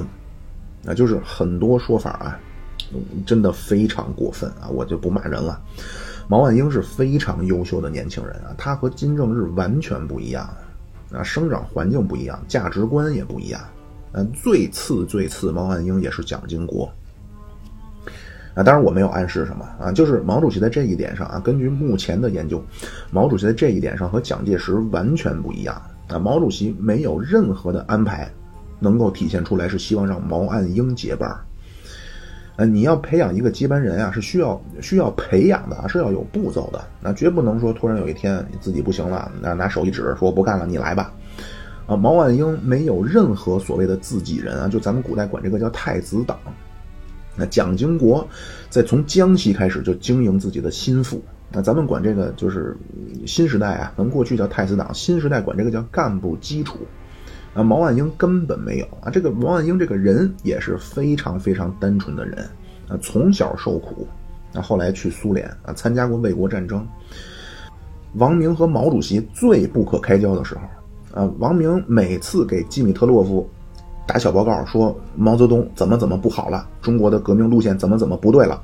[0.84, 2.38] 啊，就是很多说法啊，
[3.24, 5.58] 真的非常过分啊，我就不骂人了。
[6.28, 10.54] 毛岸英是非常优秀的年轻人啊，他和金正日完全不一样，
[11.12, 13.60] 啊生长环境不一样，价值观也不一样。
[14.12, 16.90] 嗯，最次最次，毛岸英也是蒋经国。
[18.54, 22.60] 啊，当然我没有暗示什么啊，就是毛主席在这一点上啊，根据目前的研究，
[23.12, 26.18] 毛主席在这一点上和蒋介石完全不一样啊。
[26.18, 28.28] 毛主席没有任何的安排
[28.80, 31.30] 能够体现出来是希望让毛岸英接班
[32.60, 41.10] 呃，你要培养一个接班人啊，是需要需要培养的啊，是要有步骤的，那绝不能说突然有一天你自己不行了，那拿手一指说不干了，你来吧。
[41.86, 46.38] 啊，毛岸英没有任何所谓的自己人啊，就咱们古代管这个叫太子党。
[47.34, 48.28] 那蒋经国
[48.68, 51.18] 在从江西开始就经营自己的心腹，
[51.50, 52.76] 那咱们管这个就是
[53.26, 56.76] 新时代啊，咱们过去叫太子党，新时代管这个叫干部基础。
[57.54, 62.48] 啊，毛岸英根本没有啊，这个毛岸英这个人也是非常非常单纯的人
[62.88, 64.06] 啊，从小受苦，
[64.54, 66.86] 啊，后来去苏联啊，参加过卫国战争。
[68.14, 73.48] 王明和毛主席最不可开交的时候，啊，王明每次给基米特洛夫。
[74.06, 78.60] 打小报告说毛泽东怎么怎么不好了，中国的革命路线怎么怎么不对了。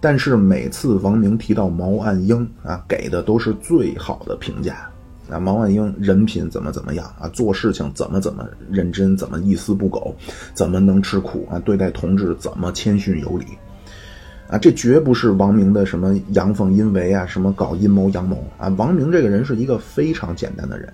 [0.00, 4.88] 但是每次王明提到毛岸英啊，给的都是最好的评价。
[5.32, 10.14] 啊，毛岸英人品怎么怎么样啊，做事情怎么怎么认真，怎么一丝不苟，
[10.54, 13.46] 怎么能吃苦啊，对待同志怎么谦逊有礼。
[14.48, 18.68] 啊，这绝不是王明的什么阳奉阴违啊，什么搞阴谋阳谋啊。
[18.76, 20.92] 王明这个人是一个非常简单的人。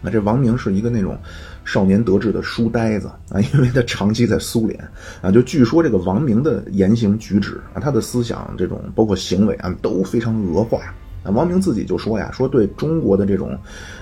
[0.00, 1.18] 那这王明是一个那种
[1.64, 4.78] 少年得志的书呆子啊，因为他长期在苏联
[5.20, 10.78] 啊，就据说这个王明的言行举止啊，他的思想这种包括行为啊都非常恶化
[11.22, 11.30] 啊。
[11.30, 13.56] 王明自己就说呀，说对中国的这种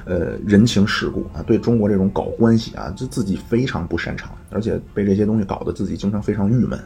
[0.05, 6.79] 呃人情世故啊，对中国这种搞关系啊，就自己非常不擅长，而且被这些东西搞得自己经常非常郁闷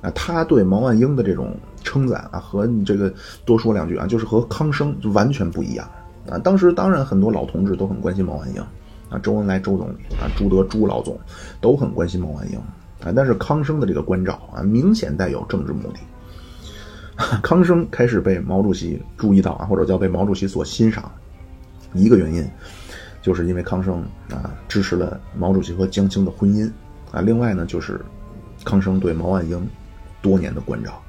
[0.00, 0.10] 啊。
[0.14, 3.12] 他对毛岸英的这种称赞啊，和你这个
[3.44, 5.88] 多说两句啊，就是和康生就完全不一样。
[6.28, 8.62] 啊，当时当然很多老同志都很关心毛岸英，
[9.08, 11.18] 啊，周恩来周总理啊，朱德朱老总
[11.60, 12.58] 都很关心毛岸英，
[13.02, 15.98] 啊，但是康生的这个关照啊，明显带有政治目的。
[17.42, 21.10] 康生开始被毛主席注意到啊， 或者叫被毛主席所欣赏，
[21.92, 22.48] 一个原因，
[23.22, 26.70] 就是因为康生啊支持了毛主席和江青的婚姻
[27.12, 28.00] 啊，另外呢就是
[28.64, 29.68] 康生对毛岸英
[30.22, 31.00] 多年的关照。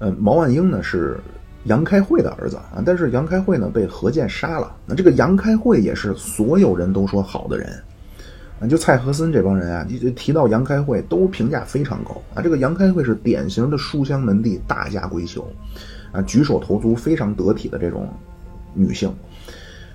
[0.00, 1.18] 呃，毛岸英呢是
[1.64, 4.76] 杨开慧的儿子啊，但是杨开慧呢被何健杀了。
[4.86, 7.82] 那这个杨开慧也是所有人都说好的人。
[8.60, 12.42] 啊，就蔡和森这帮人啊，一提到杨开慧都评价非常高啊。
[12.42, 15.46] 这个杨开慧是典型的书香门第、大家闺秀，
[16.10, 18.08] 啊，举手投足非常得体的这种
[18.74, 19.08] 女性。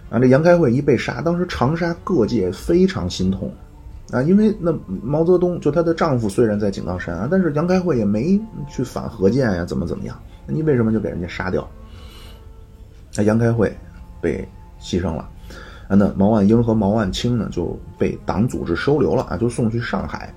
[0.10, 3.52] 啊，这杨开慧一被杀，当时长沙各界非常心痛
[4.12, 4.72] 啊，因为那
[5.02, 10.18] 毛泽东就她的丈夫虽然在井冈山啊，但是杨开慧也没去反何键呀，怎么怎么样？
[10.46, 11.68] 你为什么就给人家杀掉？
[13.16, 13.76] 那杨开慧
[14.22, 14.48] 被
[14.80, 15.28] 牺牲了。
[15.88, 20.34] 啊那毛岸英和毛岸青呢就被党组织收留了啊，就送去上海。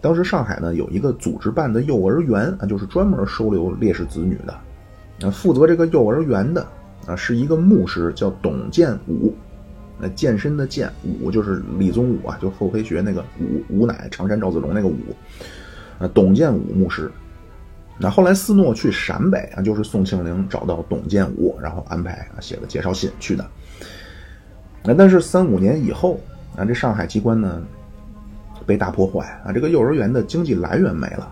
[0.00, 4.52] 当时上海呢有一个组织办的幼儿园啊，就是专门收留烈士子女的。
[5.26, 6.66] 啊，负责这个幼儿园的
[7.06, 9.34] 啊是一个牧师，叫董建武。
[9.98, 14.96] 那健身的健，武就是李宗武啊，就厚黑学那个武武乃常山赵子龙那个武。
[15.98, 17.10] 啊，董建武牧师。
[17.98, 23.44] 那后来斯诺去陕北啊，就是宋庆龄找到董建武，然后安排啊写了介绍信去的。
[24.86, 26.20] 那但是三五年以后
[26.56, 27.60] 啊，这上海机关呢
[28.64, 31.28] 被大破坏啊，这个幼儿园的经济来源没了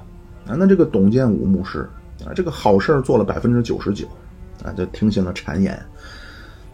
[0.46, 0.56] 啊。
[0.58, 1.88] 那这个董建武牧师
[2.26, 4.06] 啊，这个好事做了百分之九十九
[4.64, 5.74] 啊，就听信了谗言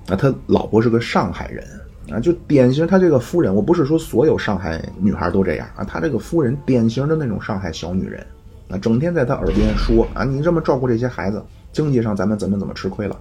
[0.08, 0.16] 啊。
[0.16, 1.64] 他老婆是个上海人
[2.10, 8.26] 啊，就典型他这个夫人，我不是说所有上海女孩都这样啊，他这个夫人典型的那种上海小女人
[8.70, 13.16] 啊，整天在他耳边说啊，你这么照顾这些孩子，经济上咱们怎么怎么吃亏了。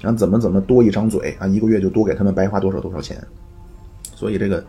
[0.00, 3.16] 然后怎么怎么多一张嘴啊，一个月就多给他们白花多少多少钱，
[4.14, 4.64] 所以这个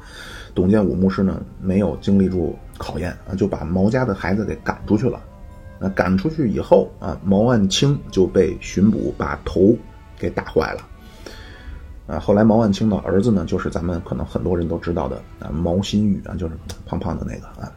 [0.55, 5.21] 董建武牧师呢没有经历住考验啊，就把毛家的孩子给赶出去了。
[5.79, 9.77] 那赶出去以后啊，毛岸青就被巡捕把头
[10.17, 10.81] 给打坏了。
[12.07, 16.55] 啊，后来毛岸青的儿子呢，就是咱们可能很多人都知道的啊，毛新宇啊，就是
[16.87, 17.71] 胖胖的那个啊。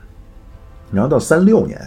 [0.90, 1.78] 然后到三六年，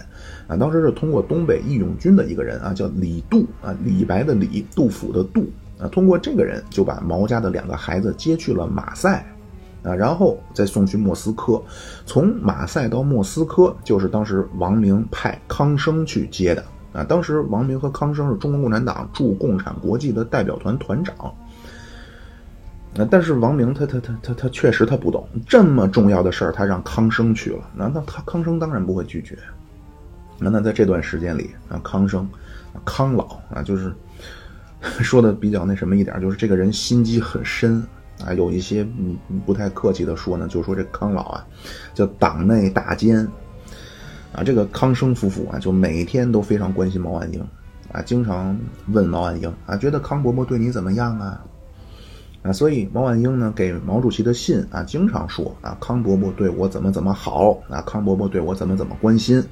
[0.46, 9.26] 啊，当时是通过东北义勇军的一个人啊，叫李杜啊，李白的李，杜甫的杜啊，通过这个人就把毛家的两个孩子接去了马赛，
[9.82, 11.62] 啊，然后再送去莫斯科，
[12.04, 21.14] 从马赛到莫斯科就是当时王明派康生去接的啊，当时王明和康生是中国共产党驻共产国际的代表团团长。
[22.96, 29.36] 那但是王明他他他他他确实他不懂这么重要的事儿，他让康生去了，那那他康生当然不会拒绝。
[30.38, 32.28] 那那在这段时间里啊，康生，
[32.84, 33.94] 康老啊，就是
[35.00, 37.82] 说的比较那什么一点，就是这个人心机很深
[38.24, 39.16] 啊，有一些嗯
[39.46, 41.46] 不太客气的说呢，就说这康老啊，
[41.94, 43.26] 叫党内大奸
[44.32, 44.42] 啊。
[44.44, 47.40] 这个康生夫妇啊，就每天都非常关心毛岸英
[47.92, 51.40] 啊，经常问毛岸英啊，觉得康伯伯对你怎么样啊？
[52.42, 59.42] 啊，所以毛岸英呢给毛主席的信啊，经常说啊，康伯伯对我怎么怎么好啊，康伯伯对我怎么怎么关心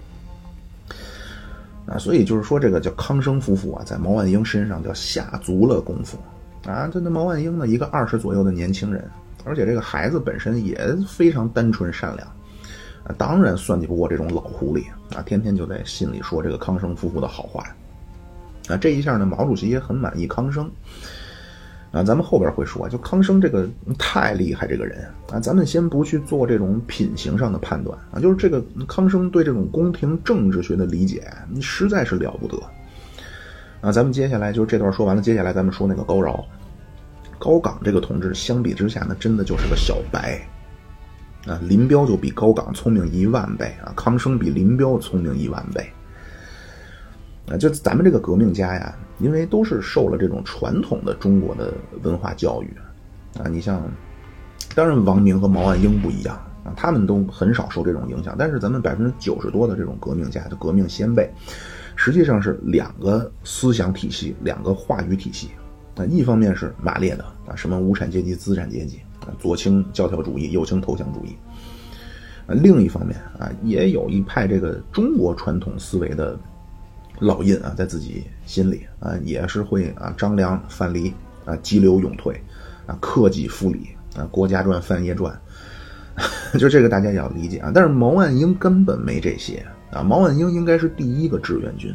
[1.93, 6.17] 啊，所以就是说这个叫康生夫妇啊，在毛岸英身上叫下足了功夫
[6.65, 6.89] 啊。
[6.91, 9.07] 这那毛岸英呢，一个二十左右的年轻人，
[9.45, 12.27] 而且这个孩子本身也非常单纯善良
[13.05, 17.63] 啊，当然算计不过这种老狐狸啊，天天就在信里说这个康生夫妇的好话
[18.69, 18.77] 啊。
[18.79, 20.71] 这一下呢，毛主席也很满意康生。
[21.93, 32.57] 啊，咱们后边会说，就康生这个太厉害，这个人啊，咱们先不去做这种品行上的判断啊，就是这个康生对这种宫廷政治学的理解，你实在是了不得
[33.83, 33.93] 啊。
[33.93, 36.43] 咱们接下来就是这段说完了，接下来咱们说那个高饶，
[37.39, 40.41] 高岗这个同志，相比之下呢，真的就是个小白
[41.47, 41.61] 啊。
[41.63, 45.87] 林彪就比高岗聪明一万倍啊，康生比林彪聪明一万倍。
[47.53, 52.75] 啊，就咱们这个革命家呀，因为都是受了这种传统的中国的文化教育，
[53.39, 53.83] 啊，你像，
[54.75, 56.35] 当然王明和毛岸英不一样
[56.65, 58.35] 啊，他们都很少受这种影响。
[58.39, 61.31] 但是咱们百分之九十多的这种革命家，就革命先辈，
[61.95, 65.51] 实际上是两个思想体系，两个话语体系。
[65.95, 71.37] 啊，一方面是马列的啊，什么无产阶级、资产阶级啊，左倾教条主义，右倾投降主义。
[72.47, 76.35] 啊，另一方面啊，也有一派这个中国传统思维的。
[77.21, 81.13] 烙印啊，在自己心里啊，也是会啊张良、范蠡
[81.45, 82.41] 啊激流勇退
[82.87, 85.41] 啊克己复礼啊郭家传、范晔传，
[86.59, 87.71] 就这个大家也要理解啊。
[87.73, 91.95] 但是毛岸英根本没这些啊，毛岸英应该是第一个志愿军。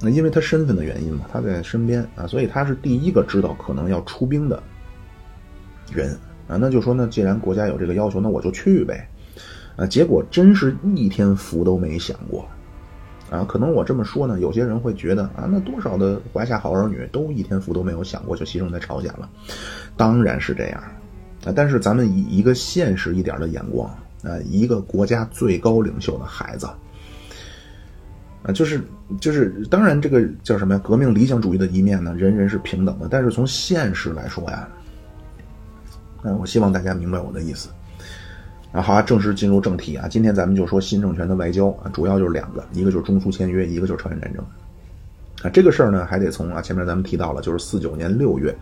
[0.00, 4.60] 那因为他身份的原因嘛，他在身边啊，所以他是第一个知道可能要出兵的
[5.92, 6.18] 人
[6.48, 6.56] 啊。
[6.56, 9.08] 那就说呢，既然国家有这个要求，那我就去呗
[9.76, 9.86] 啊。
[9.86, 12.46] 结果真是一天福都没享过。
[13.34, 19.28] 啊，可能我这么说呢，有些人会觉得啊，那多少的华夏好儿女都一天福都没有享过，就牺牲在朝鲜了，
[19.96, 20.80] 当然是这样
[21.44, 21.52] 啊。
[21.54, 23.88] 但是咱们以一个现实一点的眼光
[24.22, 26.66] 啊，一个国家最高领袖的孩子
[28.44, 28.80] 啊，就是
[29.20, 30.80] 就是，当然这个叫什么呀？
[30.84, 34.68] 革命理想主义的一面呢，人人是平等的，但是从现实来说呀，
[36.22, 37.68] 嗯，我希望大家明白我的意思。
[38.74, 40.08] 啊，好啊，正式进入正题啊！
[40.08, 44.44] 今天咱们就说新政权的外交啊，主要就是两个，一个就是中苏签约，一个就是朝鲜战争。
[45.44, 48.52] 啊，这个事儿呢，还得从啊前面咱们提到了，就是四九年六月，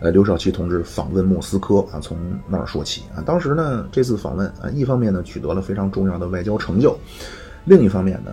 [0.00, 2.16] 呃，刘少奇同志访问莫斯科啊，从
[2.48, 3.18] 那儿说起啊。
[3.26, 6.96] 当时呢，这次访问啊，一方面呢取得了非常重要的外交成就，
[7.64, 8.30] 另一方面呢，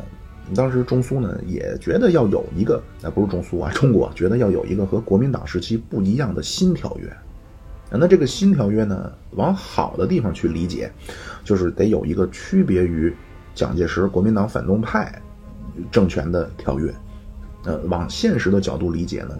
[0.55, 7.11] 当时中苏呢也觉得要有一个，啊不是中苏啊，中国觉得要有一个和国民党时期不一样的新条约。
[7.99, 10.91] 那这个新条约呢，往好的地方去理解，
[11.43, 13.13] 就是得有一个区别于
[13.53, 15.21] 蒋介石国民党反动派
[15.91, 16.93] 政权的条约。
[17.65, 19.39] 呃，往现实的角度理解呢，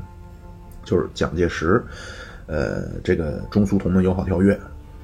[0.86, 1.84] 就是蒋介石，
[2.46, 4.58] 呃，这个中苏同盟友好条约，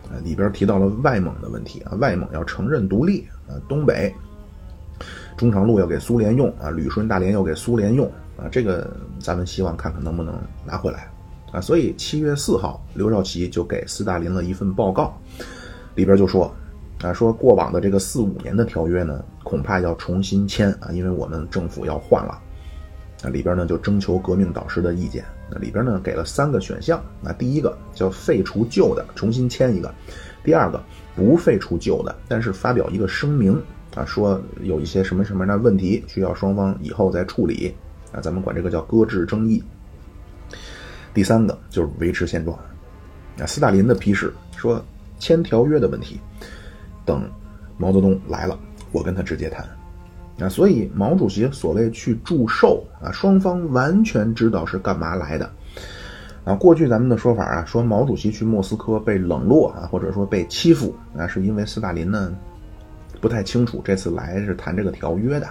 [0.09, 4.13] 呃，里边提到了外蒙的问题啊，外蒙要承认独立啊，东北
[5.35, 8.89] 中长路要给苏联用啊，旅顺大连要给苏联用啊，这个
[9.19, 10.33] 咱们希望看看能不能
[10.65, 11.11] 拿回来。
[11.51, 15.17] 啊，所以七月四号，刘少奇就给斯大林了一份报告，
[15.95, 16.53] 里边就说，
[17.01, 22.39] 啊，说过往的这个四五年的条约呢，恐怕要重新签啊，因为我们政府要换了。
[23.23, 29.89] 啊，里边呢就征求革命导师的意见，那里边呢给了三个选项，那第一个叫废除旧的，重新签一个；
[30.41, 30.81] 第二个
[31.15, 33.61] 不废除旧的，但是发表一个声明，
[33.95, 37.73] 啊，说有一些什么什么的问题需要双方以后再处理，
[38.13, 39.61] 啊，咱们管这个叫搁置争议。
[41.19, 42.57] 第三个就是维持现状，
[43.37, 44.81] 啊，斯大林的批示说
[45.17, 46.17] 签条约的问题，
[47.03, 47.29] 等
[47.77, 48.57] 毛泽东来了，
[48.93, 49.67] 我跟他直接谈，
[50.39, 55.51] 啊，所以毛主席所谓去祝寿啊，双方完全知道是干嘛来的，
[56.45, 62.33] 啊，过去咱们的说法啊，说毛主席去莫斯科被冷落啊，或者说被欺负啊，是因为斯大林呢
[63.19, 65.47] 不太清楚这次来是谈这个条约的。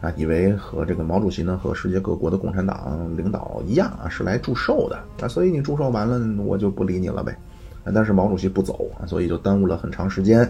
[0.00, 7.36] 啊，以为和这个毛主席呢，和世界各国的共产党领导一样啊，是来祝寿的啊，所以你祝寿完了，我就不理你了呗。
[7.84, 10.40] 啊，但是毛主席不走啊，所以就耽误了很长时间，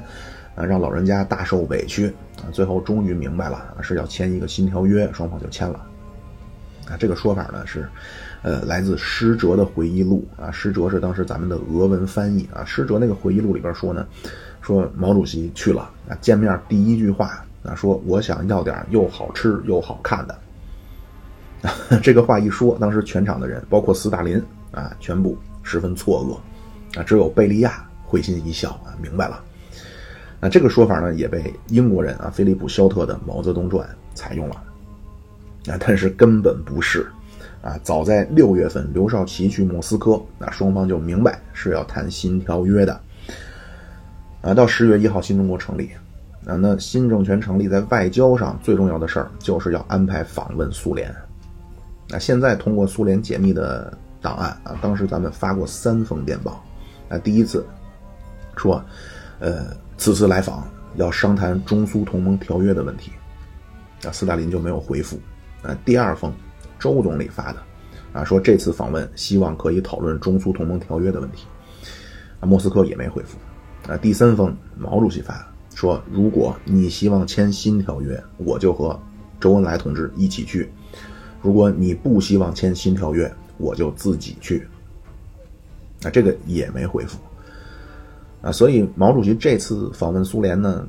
[0.55, 2.07] 啊，让老人家大受委屈
[2.39, 2.47] 啊。
[2.53, 5.85] 最后终于明白了，是要签一个新条约，双方就签了。
[6.89, 7.89] 啊，这个说法呢是，
[8.43, 10.51] 呃，来自施哲的回忆录啊。
[10.53, 12.65] 施哲是当时咱们的俄文翻译啊。
[12.65, 14.07] 施哲那个回忆录里边说呢，
[14.61, 17.45] 说毛主席去了啊，见面第一句话。
[17.63, 20.39] 啊，说我想要点又好吃又好看的。
[22.03, 24.43] 这个话一说，当时全场的人，包括斯大林
[24.73, 26.99] 啊，全部十分错愕。
[26.99, 29.43] 啊，只有贝利亚会心一笑啊，明白了。
[30.41, 34.55] 那这个说法呢，也被英国人啊，菲利普·肖特的《毛泽东传》采用了。
[35.69, 37.07] 啊，但是根本不是。
[37.63, 42.99] 啊，早在六月份，刘少奇去莫斯科，那双方就明白是要谈新条约的。
[44.41, 45.91] 啊，到十月一号，新中国成立。
[46.47, 51.15] 啊，那新政权成立在外交上最重要的事儿，就是要安排访问苏联。
[52.11, 56.65] 啊，现在通过苏联解密的档案啊，当时咱们发过三封电报。
[57.11, 57.65] 啊，第一次
[58.57, 58.83] 说，
[59.39, 59.67] 呃，
[59.99, 60.67] 此次来访
[60.97, 63.13] 要商谈中苏同盟条约的问题。
[64.05, 65.21] 啊，斯大林就没有回复。
[65.63, 66.33] 啊，第二封，
[66.79, 67.59] 周总理发的，
[68.15, 71.47] 啊，说这次访问希望可以讨论中苏同盟条约的问题。
[72.41, 73.37] 啊，莫斯科也没回复。
[73.93, 75.45] 啊，第三封，毛主席发的。
[75.81, 79.01] 说，如果你希望签新条约，我就和
[79.41, 80.69] 周恩来同志一起去；
[81.41, 84.69] 如果你不希望签新条约，我就自己去。
[86.03, 87.19] 啊，这个也没回复。
[88.43, 90.87] 啊，所以毛主席这次访问苏联呢，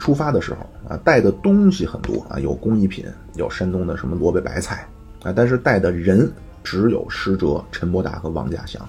[0.00, 4.84] 出发的时候啊，带的东西很多啊，有工艺品，有山东的什么萝卜白菜
[5.22, 6.28] 啊，但是带的人
[6.64, 8.84] 只有施哲、陈伯达和王稼祥。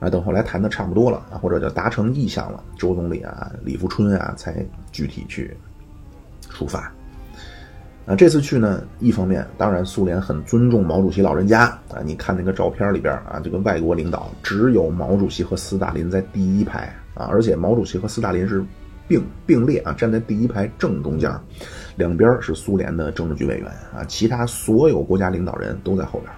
[0.00, 5.54] 啊，等后来谈的差不多了啊，或者叫达成意向了，周总理啊、李富春啊，才具体去
[6.48, 6.90] 出发。
[8.06, 18.64] 啊，这次去呢，一方面当然苏联很尊重毛主席老人家啊，你看那个照片里边啊，这个外国领导只有毛主席和斯大林在第一排啊，而且毛主席和斯大林是
[19.06, 21.30] 并并列啊，站在第一排正中间，
[21.96, 26.32] 两边是苏联的政治局委员啊，其他所有国家领导人都在后边。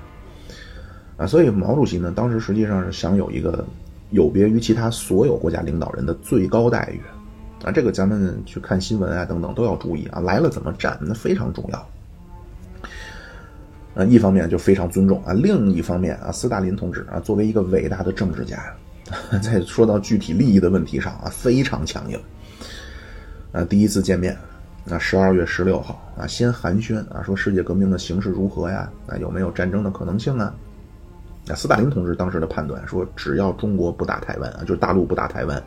[1.22, 3.64] 啊，所以毛主席呢，当时实际上是享有一个
[4.10, 7.00] 有别于其他所有国家领导人的最高待遇，
[7.64, 11.88] 啊，这个咱们去看新闻啊等等都要注意啊，来了怎么站，那非常重要。
[13.94, 18.74] 啊，一方面就非常尊重啊，另一方面啊，斯大林同志啊，作为一个伟大的政治家，
[19.40, 22.18] 在说到具体利益的问题上啊，非常强硬。
[23.52, 24.36] 啊，第一次见面，
[24.90, 28.90] 啊十二月十六号啊，先寒暄啊，说世界革命的形势如何呀？
[29.06, 30.52] 啊，有没有战争的可能性啊？
[31.44, 35.62] 那斯大林同志当时的判断说，只要中国不打台湾啊，就是大陆不打台湾，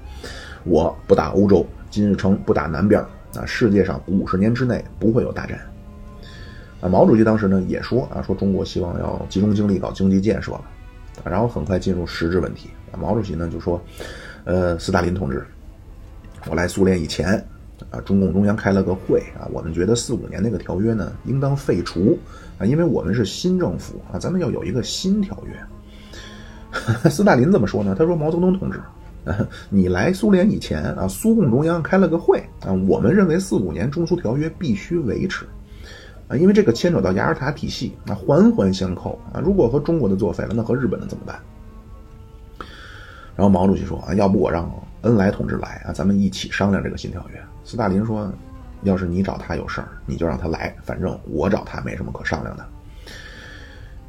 [0.63, 3.01] 我不打欧洲，金日成不打南边
[3.35, 5.59] 啊，世界上五十年之内不会有大战。
[6.81, 10.65] 啊，毛主席当时呢也说啊，说中国希望要集中精力搞经济建设了，
[11.25, 12.69] 然后很快进入实质问题。
[12.97, 13.81] 毛主席呢就说，
[14.45, 15.45] 呃，斯大林同志，
[16.47, 17.45] 我来苏联以前
[17.89, 22.17] 啊，中共中央开了个会啊，我们觉得四五年那个条约呢应当废除。
[22.57, 25.53] 啊，因为我们是新政府啊，咱们要有一个新条约。
[27.11, 27.93] 斯大林怎么说呢？
[27.99, 28.79] 他说：“毛泽东同志，
[29.25, 35.45] 啊你来苏联以前啊，苏共中央开了个会啊，我们认为四五年中苏条约必须维持
[36.29, 39.41] 啊，因为这个牵扯到雅尔塔体系啊，环环相扣啊。
[39.43, 41.37] 如果和中国的作废了，那和日本的怎么办？”
[43.35, 44.71] 然后毛主席说：“啊，要不我让
[45.01, 48.31] 恩来同志来啊，咱们一起商量这个新条约。”斯大林说。
[48.83, 52.63] 要是你找他有事儿，你就让他来，反正我找他没什么可商量的。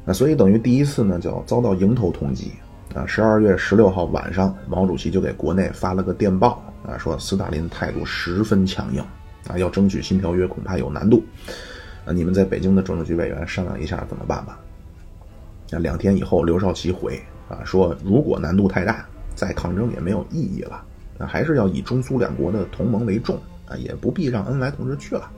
[0.05, 2.51] 那所以等于第一次呢，叫遭到迎头痛击
[2.93, 3.03] 啊！
[3.07, 9.03] 十二月十六号晚上，毛主席就给国内发了个电报啊，说斯大林态度十分强硬
[9.47, 11.23] 啊，要争取新条约恐怕有难度
[12.05, 12.13] 啊！
[12.13, 14.59] 你们在北京的政治局委员商量一下怎么办吧。
[15.71, 19.03] 那两天以后，刘少奇回啊说，如果难度太大，
[19.33, 20.83] 再抗争也没有意义了，
[21.17, 23.37] 那还是要以中苏两国的同盟为重。
[23.69, 25.29] 啊，也不必让恩来同志去了，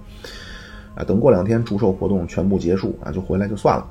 [0.93, 3.89] 啊，等过两天祝寿活动全部结束啊，就回来就算了。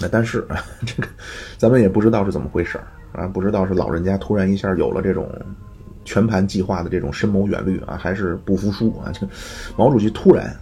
[0.00, 0.44] 那但是
[0.84, 1.08] 这个，
[1.56, 2.76] 咱们也不知道是怎么回事
[3.12, 5.30] 啊，不知道是老人家突然一下有了这种
[6.04, 9.12] 全盘计划的这种深谋远虑啊，还是不服输啊？
[9.12, 9.24] 这
[9.76, 10.52] 毛主席突然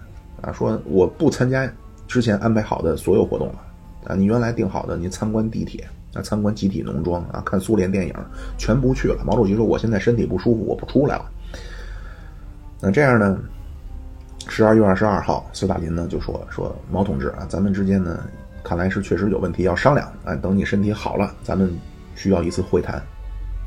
[0.43, 1.67] 啊说我不参加
[2.07, 3.63] 之前安排好的所有活动了
[4.05, 8.15] 啊，你原来定好的你参观地铁啊，参观集体农庄啊，看苏联电影
[8.57, 9.23] 全不去了。
[9.25, 11.25] 毛主席说我现在身体不舒服，我不出来了。
[12.81, 13.39] 那这样呢？
[14.47, 18.21] 十二月二十二号，斯大林呢就说说毛同志啊，咱们之间呢，
[18.63, 20.35] 看来是确实有问题要商量啊。
[20.37, 21.73] 等你身体好了，咱们
[22.15, 22.97] 需要一次会谈。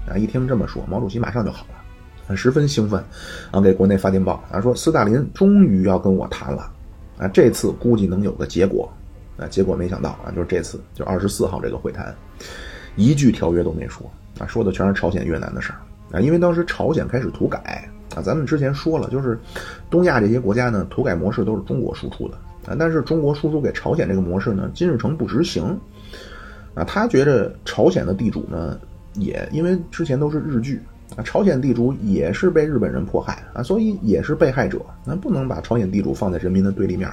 [0.07, 1.65] 啊，一听这么说，毛主席马上就好
[2.27, 3.03] 了，十分兴奋，
[3.49, 6.71] 啊，给国内发电报啊，说斯大林终于要跟我谈了，
[7.17, 8.87] 啊，这次估计能有个结果。
[9.37, 12.15] 啊，结果没想到啊，就是这次就二十四号这个会谈，
[12.95, 14.09] 一句条约都没说
[14.39, 15.79] 啊，说的全是朝鲜越南的事儿
[16.17, 17.89] 啊，因为当时朝鲜开始土改。
[18.15, 19.37] 啊，咱们之前说了，就是
[19.89, 22.35] 东亚这些国家呢，土改模式都是中国输出的
[22.65, 22.75] 啊。
[22.79, 25.77] 但是中国输出给朝鲜这个模式呢，金日成不执行
[26.73, 26.85] 啊。
[26.85, 28.79] 他觉得朝鲜的地主呢，
[29.15, 30.81] 也因为之前都是日据
[31.17, 34.79] 啊，朝鲜地主也是被日本人迫害啊，所以也是被害者。
[35.03, 37.11] 那不能把朝鲜地主放在人民的对立面。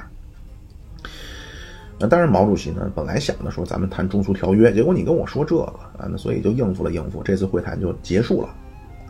[1.99, 5.63] 那当然，毛主席呢，本来想的说咱们谈中苏条约，结果你跟我说这个
[5.97, 8.49] 啊，那所以就应付了应付，这次会谈就结束了。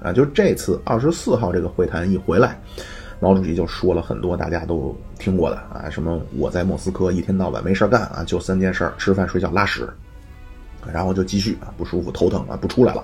[0.02, 2.60] 啊，就这次二十四号这个会谈一回来，
[3.20, 9.88] 毛主席就说了很多大家都听过的啊，什么我在莫斯科一天到晚没事干啊，就三件事：吃饭、睡觉、拉屎，
[10.92, 13.02] 然后就继续啊不舒服、头疼啊不出来了。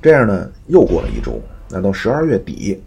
[0.00, 2.80] 这样呢，又过了一周，那到十二月底，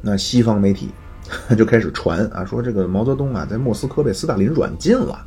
[0.00, 0.88] 那西方媒体
[1.56, 5.24] 就开始传啊，说这个毛泽东啊在莫斯科被斯大林软禁了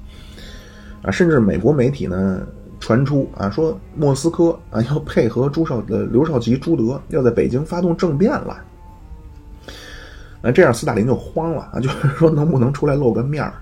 [1.02, 2.42] 啊，甚至美国媒体呢。
[2.80, 8.62] 传出啊，说莫斯科啊要配合朱少呃刘少奇朱德要在北京发动政变了，
[10.42, 13.54] 那这样斯大林就慌了啊， 就是说能不能出来露个面儿？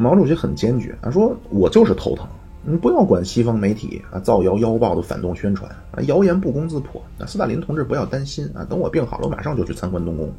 [0.00, 2.26] 毛主席很坚决啊，说我就是头疼，
[2.62, 7.02] 你不要管西方媒体啊造谣妖报的反动宣传啊，谣言不攻自破。
[7.18, 10.32] 那斯大林同志不要担心啊，等我病好了，我马上就去参观东宫。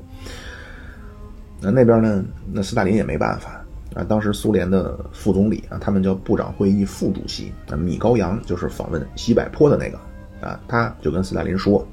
[1.65, 3.59] 那那边呢，那斯大林也没办法。
[3.95, 9.97] 啊，当时苏联的副总理啊，他们叫部长会议副主席啊，米高扬就是访问西柏坡的那个
[10.45, 11.87] 啊，他就跟斯大林说，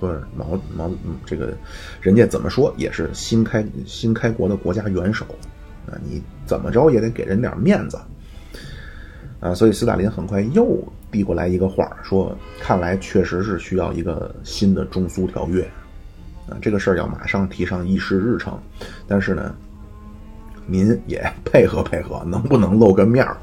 [0.00, 1.52] 说毛毛嗯这个
[2.00, 5.26] 人家怎么说也是新开新开国的国家元首
[5.86, 7.98] 啊，你怎么着也得给人点面子
[9.40, 15.70] 啊，所以斯大林很快又递过来一个话说看来确实是需要一个新的中苏条约
[16.48, 18.58] 啊，这个事儿要马上提上议事日程，
[19.06, 19.54] 但是呢。
[20.66, 23.36] 您也 配合配合，能不能露个面儿？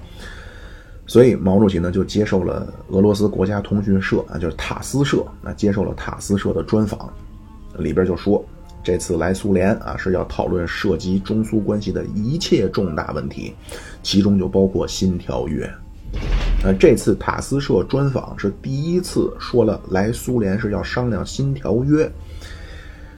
[1.06, 7.12] 所以毛主席呢就接受了俄罗斯国家通讯社啊，就是塔斯社啊，接受了塔斯社的专访，
[7.78, 8.42] 里边就说
[8.82, 13.54] 这次来苏联啊是要讨论涉及中苏关系的一切重大问题，
[14.02, 15.70] 其中就包括新条约。
[16.64, 22.10] 呃，这次塔斯社专访是第一次说了来苏联是要商量新条约。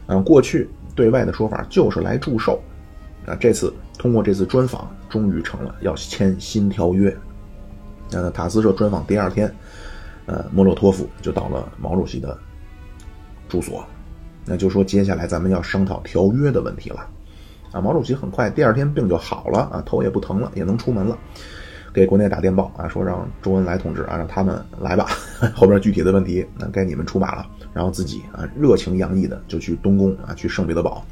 [0.09, 2.59] 嗯，过去对外的说法就是来祝寿。
[3.25, 7.15] 啊，这次通过这次专访，终于成了要签新条约。
[8.09, 9.53] 那塔斯社专访第二天，
[10.25, 12.35] 呃，莫洛托夫就到了毛主席的
[13.47, 13.85] 住所。
[14.45, 17.07] 那就说接下来咱们要商讨条约的问题了。
[17.71, 21.15] 啊，毛主席很快第二天病就好了啊，头也不疼了，也能出门了。
[21.93, 25.07] 给国内打电报啊，说让周恩来同志啊，让他们来吧。
[25.53, 27.45] 后边具体的问题，那该你们出马了。
[27.73, 31.05] 然后自己啊，热情洋溢的就去东宫啊，去圣彼得堡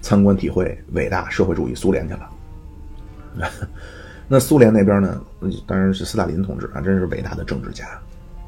[0.00, 2.30] 参观体会伟大社会主义苏联去了。
[4.28, 5.20] 那苏联那边呢，
[5.66, 7.86] 当然是斯大林同志啊，真是伟大的政治家。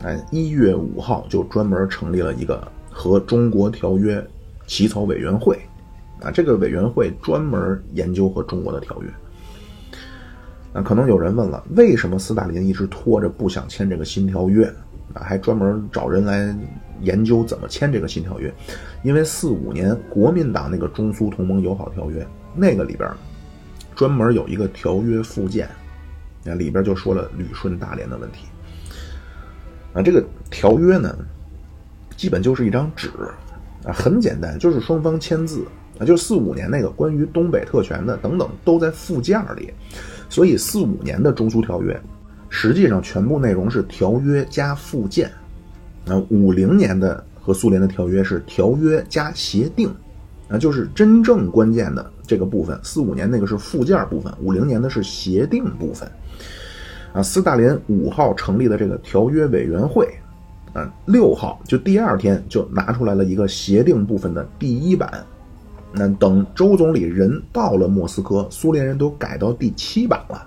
[0.03, 4.25] 哎，一月五号就专门成立了一个和中国条约
[4.67, 5.59] 起草委员会
[6.21, 9.09] 啊，这个委员会专门研究和中国的条约。
[10.75, 14.65] 那可能有人问了，为什么斯大林一直拖着不想签这个新条约
[15.13, 15.21] 啊？
[15.23, 16.57] 还专门找人来
[17.03, 18.53] 研究怎么签这个新条约？
[19.03, 23.07] 因为四五年国民党那个中苏同盟友好条约那个里边
[23.95, 25.69] 专门有一个条约附件，
[26.43, 28.47] 那里边就说了旅顺大连的问题。
[29.93, 31.15] 啊，这个条约呢，
[32.17, 33.11] 基本就是一张纸
[33.85, 35.67] 啊，很简单，就是双方签字
[35.99, 39.71] 啊，就四五年那个关于东北特权的等等都在附件里。
[40.33, 42.01] 所以，四五年的中苏条约，
[42.49, 45.31] 实际上全部内容是条约加附件。
[46.07, 49.95] 那五零年的和苏联的条约是条约加协定，
[50.49, 52.81] 啊，就是真正关键的这个部分。
[52.83, 56.11] 四五年那个是附件部分，五零年的是协定部分。
[57.13, 60.09] 啊，斯大林五号成立的这个条约委员会，
[60.73, 65.23] 啊，六号就第二天就拿出来了一个协定部分的第一版。
[65.95, 70.47] 那等周总理人到了莫斯科，苏联人都改到第七版了。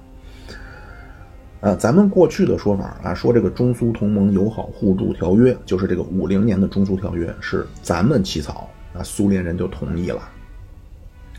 [1.61, 10.21] 啊，咱们过去的说法啊，说这个中苏同盟友好互助条约，就是这个五零年的中苏条约，是咱们起草，啊，苏联人就同意了。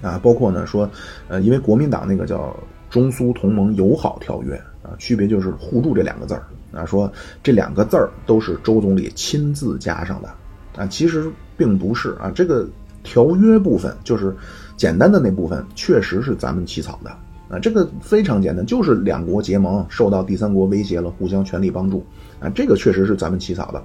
[0.03, 0.91] 啊，包括呢说，
[1.29, 2.57] 呃，因为国民党那个叫
[2.91, 10.29] 中苏同盟友好条约啊，区别就是互助这两个字儿啊，说这两个字儿都是周总理亲自加上的
[10.77, 12.69] 啊，其实并不是啊，这个。
[13.07, 14.35] 条约部分就是
[14.77, 17.11] 简单的那部分，确实是咱们起草的
[17.49, 22.05] 啊，这个非常简单，就是两国结盟，受到第三国威胁了，互相全力帮助
[22.41, 23.81] 啊，这个确实是咱们起草的。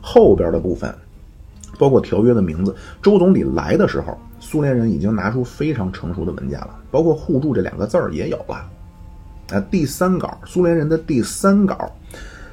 [0.00, 0.92] 后边的部分，
[1.78, 8.56] 包括条约的名字，周总理来的时候，苏联人已经拿出非常成熟的文件了，包括“互助”这两个字儿也有了
[9.52, 9.60] 啊。
[9.70, 11.90] 第三稿，苏联人的第三稿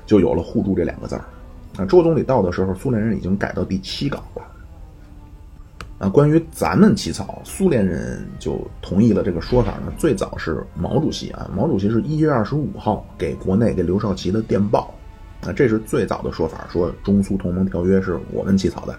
[0.05, 1.25] 就有了“互助”这两个字儿
[1.77, 1.85] 啊。
[1.85, 4.43] 周总理到的时候，苏联人已经改到第七稿了。
[6.01, 9.93] 啊，关于咱们起草，苏联人就同意了这个说法呢。
[9.99, 14.91] 最早是毛主席啊，毛主席是一月二十五号给国内给刘少奇的电报，
[15.45, 18.97] 啊，这是最早的说法，说中苏同盟条约是我们起草的，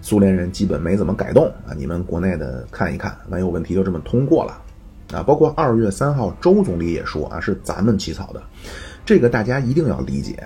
[0.00, 1.74] 苏联人基本没怎么改动啊。
[1.76, 4.62] 你们国内的看一看，没有问题就这么通过了，
[5.18, 8.40] 啊，包括二月三号周总理也说啊，是咱们起草的，
[9.04, 10.40] 这个大家一定要理解，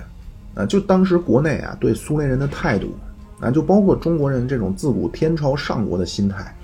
[0.55, 2.97] 啊，就当时国内啊对苏联人的态度。
[3.43, 6.55] 啊，就包括中国人这种自古天朝上国的心态，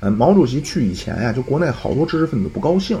[0.00, 2.98] 呃，毛主席去以前呀，就国内好多知识分子不高兴，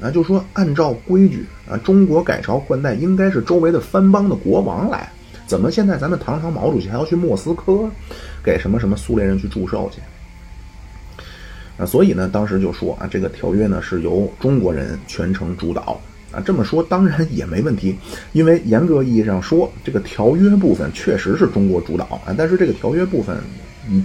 [0.00, 5.12] 啊，就说按照规矩啊，中国改朝换代应该是周围的藩邦的国王来，
[5.46, 7.86] 怎么现在咱们堂堂毛主席还要去莫斯科，
[8.42, 10.00] 给什么什么苏联人去祝寿去？
[11.76, 16.00] 啊，所以呢，当时就说啊，这个条约呢是由中国人全程主导。
[16.34, 17.96] 啊，这么说当然也没问题，
[18.32, 22.34] 因为严格意义上说，这个条约部分确实是中国主导啊。
[22.36, 23.36] 但是这个条约部分，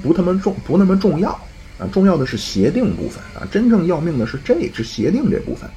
[0.04, 1.32] 不他妈重，不那么重要
[1.80, 1.90] 啊。
[1.92, 5.68] 重要的是协定部分啊，真正要命的是这支协定这部分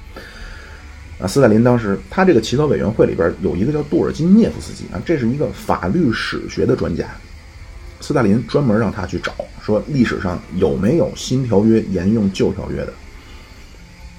[1.19, 1.27] 啊。
[1.27, 7.07] 斯大林当时他这个起草委员会里边有一个叫杜尔金涅夫斯基啊，这是一个法律史学的专家。
[8.01, 9.33] 斯大林专门让他去找，
[9.65, 12.93] 说历史上有没有新条约沿用旧条约的。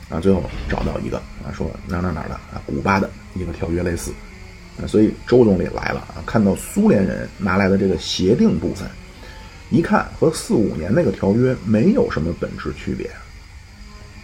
[0.10, 4.12] 啊，最后找到一个啊，说哪哪哪的啊，古巴的一个条约类似，
[4.82, 8.88] 啊，所以周总理来了啊，看到苏联人拿来的这个协定部分，
[9.70, 13.10] 一看和四五年那个条约没有什么本质区别，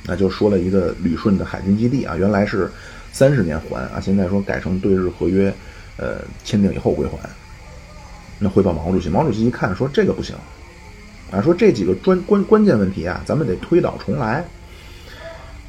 [0.04, 2.72] 那就说了一个旅顺的海军基地啊，原来是
[3.12, 5.54] 三十年还啊，现在说改成对日合约，
[5.98, 7.18] 呃，签订以后归还。
[8.40, 10.34] 那汇报毛主席，毛主席一看说这个不行，
[11.30, 14.46] 啊，说这几个专关关键问题啊，咱们得推倒重来。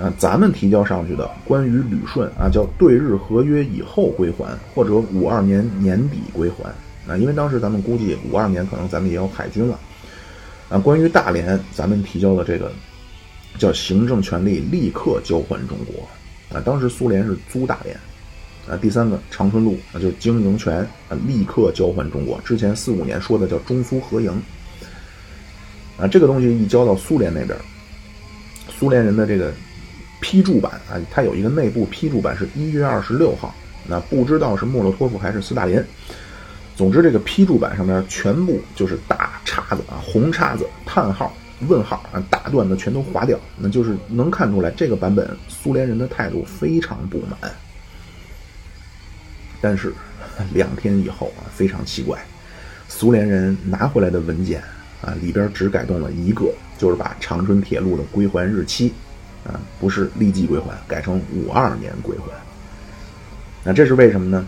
[0.01, 6.65] 啊，咱们提交上去的关于旅顺啊，叫对日合约以后归还，或者五二年年底归还。
[7.07, 9.79] 啊，因为当时咱们估计五二年可能咱们也有海军了。
[10.71, 12.73] 啊，关于大连，咱们提交的这个
[13.59, 16.09] 叫行政权力立刻交还中国。
[16.57, 17.95] 啊，当时苏联是租大连。
[18.67, 20.79] 啊，第三个长春路啊，就经营权
[21.11, 22.41] 啊，立刻交还中国。
[22.43, 24.33] 之前四五年说的叫中苏合营。
[25.99, 27.55] 啊，这个东西一交到苏联那边，
[28.79, 29.53] 苏联人的这个。
[30.21, 33.55] 批注版啊，它有一个内部批注版，是一月二十六号。
[33.89, 35.83] 那不知道是莫洛托夫还是斯大林。
[36.77, 41.35] 总之，这个批注版上面全部就是大叉子啊，红叉子、叹号、
[41.67, 47.53] 问号啊，大段的全都划掉，那就是能看出来这个版本苏联人的态度非常不满。
[49.61, 49.93] 但是
[50.55, 52.19] 两天以后啊，非常奇怪，
[52.89, 54.63] 苏联人拿回来的文件
[55.03, 58.93] 啊，里边只改动了一个，就是把长春铁路的归还日期
[59.45, 62.27] 啊，不是立即归还，改成五二年归还。
[63.63, 64.47] 那这是为什么呢？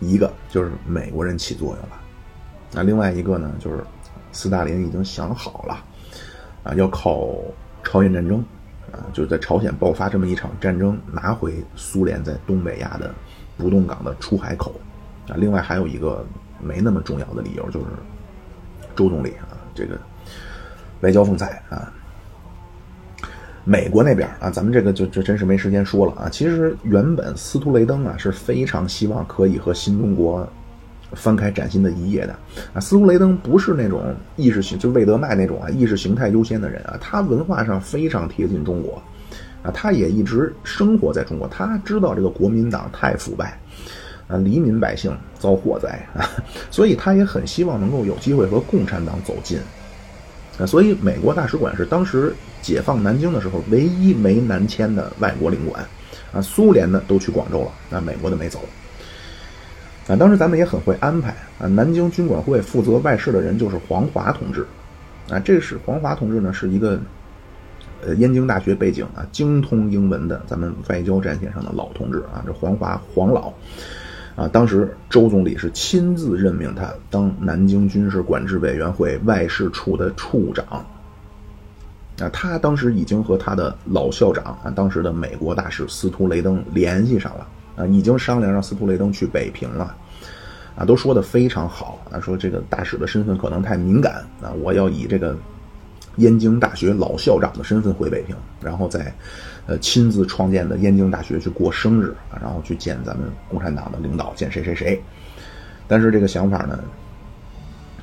[0.00, 2.00] 一个就是美国人起作用了，
[2.72, 3.84] 那另外一个呢，就是
[4.32, 5.84] 斯大林已经想好了，
[6.62, 7.36] 啊，要靠
[7.84, 8.38] 朝鲜战争，
[8.92, 13.14] 啊，就是在朝鲜爆发这么一场战争，拿回苏联在东北亚的
[13.58, 14.72] 不动港的出海口，
[15.28, 16.24] 啊，另外还有一个
[16.60, 17.86] 没那么重要的理由，就是
[18.96, 20.00] 周总理啊，这个
[21.02, 21.92] 外交风采啊。
[23.70, 26.28] 美国那边啊，咱们这个就就真是没时间说了啊。
[26.28, 30.44] 其实原本司徒雷登啊是非常希望可以和新中国
[31.12, 32.36] 翻开崭新的一页的
[32.74, 32.80] 啊。
[32.80, 34.02] 司徒雷登不是那种
[34.34, 39.00] 意识形就魏德迈那种啊意识形态优先的人啊，他文化上非常贴近中国
[39.62, 43.56] 啊，他也一直生活在中国，他知道这个国民党太腐败
[44.26, 46.28] 啊，黎民百姓遭祸灾啊，
[46.72, 49.60] 所以他也很希望能够有机会和共产党走近
[50.66, 52.34] 所以美国大使馆是当时。
[52.62, 55.82] 解放南京的时候，唯一没南迁的外国领馆，
[56.30, 58.60] 啊，苏联的都去广州了，那美国的没走。
[60.06, 64.66] 啊，当时咱们也很会安排啊，南京军管会负责外事的人就是黄华同志，
[65.30, 67.00] 啊，这是黄华同志呢，是一个
[68.04, 73.50] 呃燕京大学背景啊，精通英文的咱们外交战线上的老同志啊，这黄华黄老，
[74.36, 80.64] 啊，当时周总理是亲自任命他当南京军事管制委员会外事处的处长。
[82.18, 89.96] 啊，他当时已经和他的老校长啊，当时的美国大使司徒雷登联系上了啊，已经商量让司徒雷登去北平了，
[90.76, 95.34] 啊，都说的非常好啊，说这个大使的身份可能太敏感啊，我要以这个
[96.16, 99.14] 燕京大学老校长的身份回北平，然后在
[99.70, 105.00] 呃亲自创建的燕京大学去过生日啊，然后去见咱们共产党的领导，见谁谁谁，
[105.86, 106.76] 但是这个想法呢？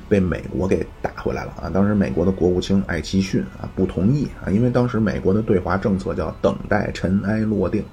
[0.08, 1.68] 被美国给打回来了啊！
[1.68, 7.84] 当时美国的国务卿艾奇逊啊不同意啊，因为当时美国的对华政策叫等待尘埃落定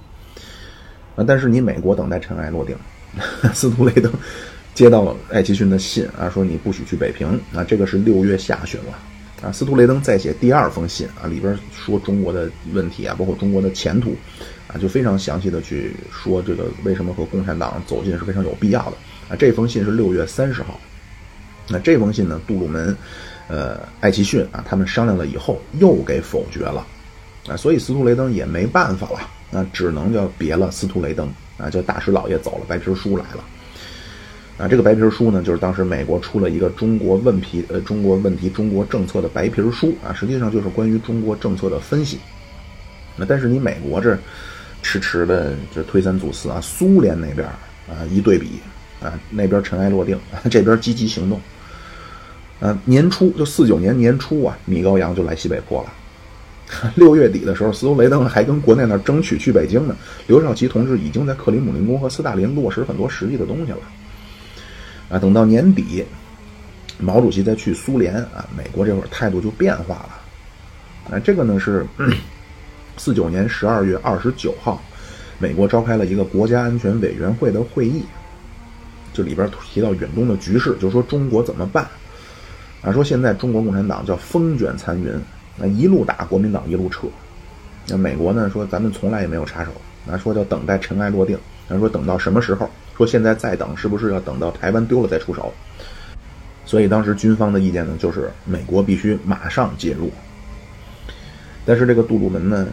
[1.18, 1.26] 啊。
[1.28, 2.74] 但是你美国等待尘埃落定，
[3.54, 4.10] 司徒雷登
[4.74, 7.66] 接到艾奇逊的信啊，说你不许去北平啊。
[7.66, 8.98] 这个是六月下旬了
[9.46, 9.52] 啊。
[9.52, 14.16] 司徒雷登再写第二封信啊，里边说中国的问题啊，包括中国的前途
[14.68, 18.98] 啊，就非常详细的去说这个为什么和共产党走近是非常有必要的
[19.30, 19.36] 啊。
[19.38, 20.80] 这封信是六月三十号。
[21.68, 22.40] 那这封信呢？
[22.46, 22.96] 杜鲁门，
[23.48, 26.86] 呃，艾奇逊啊，他们商量了以后又给否决了，
[27.48, 29.20] 啊，所以司徒雷登也没办法了，
[29.50, 31.28] 那只能叫别了司徒雷登
[31.58, 33.44] 啊，叫大使老爷走了，白皮书来了，
[34.58, 42.20] 啊，这个白皮书呢，就是当时美国出了一个中国问题呃中国问题中国政策的白皮书啊，实际上就是关于中国政策的分析。
[43.18, 44.18] 那但是你美国这
[44.82, 47.46] 迟迟的这推三阻四啊，苏联那边
[47.90, 48.60] 啊一对比
[49.02, 50.18] 啊，那边尘埃落定，
[50.50, 51.40] 这边积极行动。
[52.62, 55.92] 呃，年初就四九年年初啊，米高扬就来西北坡了。
[56.96, 59.96] 六月底的时候，斯图雷登还跟国内那争取去北京呢。
[60.28, 63.80] 刘少奇同志已经在克里姆林宫和斯大林落实很多实际的东西了。
[65.10, 66.04] 啊，等到年底，
[66.98, 70.10] 毛主席再去苏联啊，美国这会儿态度就变化了。
[71.12, 71.86] 啊，这个呢是
[72.98, 74.82] 四九年十二月二十九号，
[75.38, 78.04] 美国召开了一个国家安全委员会的会议，
[79.14, 81.88] 这里边提到远东的局势，就说中国怎么办。
[82.82, 85.12] 啊，说现在中国共产党叫风卷残云，
[85.58, 87.08] 那一路打国民党一路撤。
[87.88, 89.72] 那美国呢说咱们从来也没有插手，
[90.06, 91.38] 那说叫等待尘埃落定。
[91.68, 92.70] 他说等到什么时候？
[92.96, 95.54] 说现在再等是不是要等到台湾丢了再出手？
[96.66, 100.12] 所以当时军方的意见呢就是美国必须马上介入。
[101.66, 102.68] 但是这个杜鲁门呢，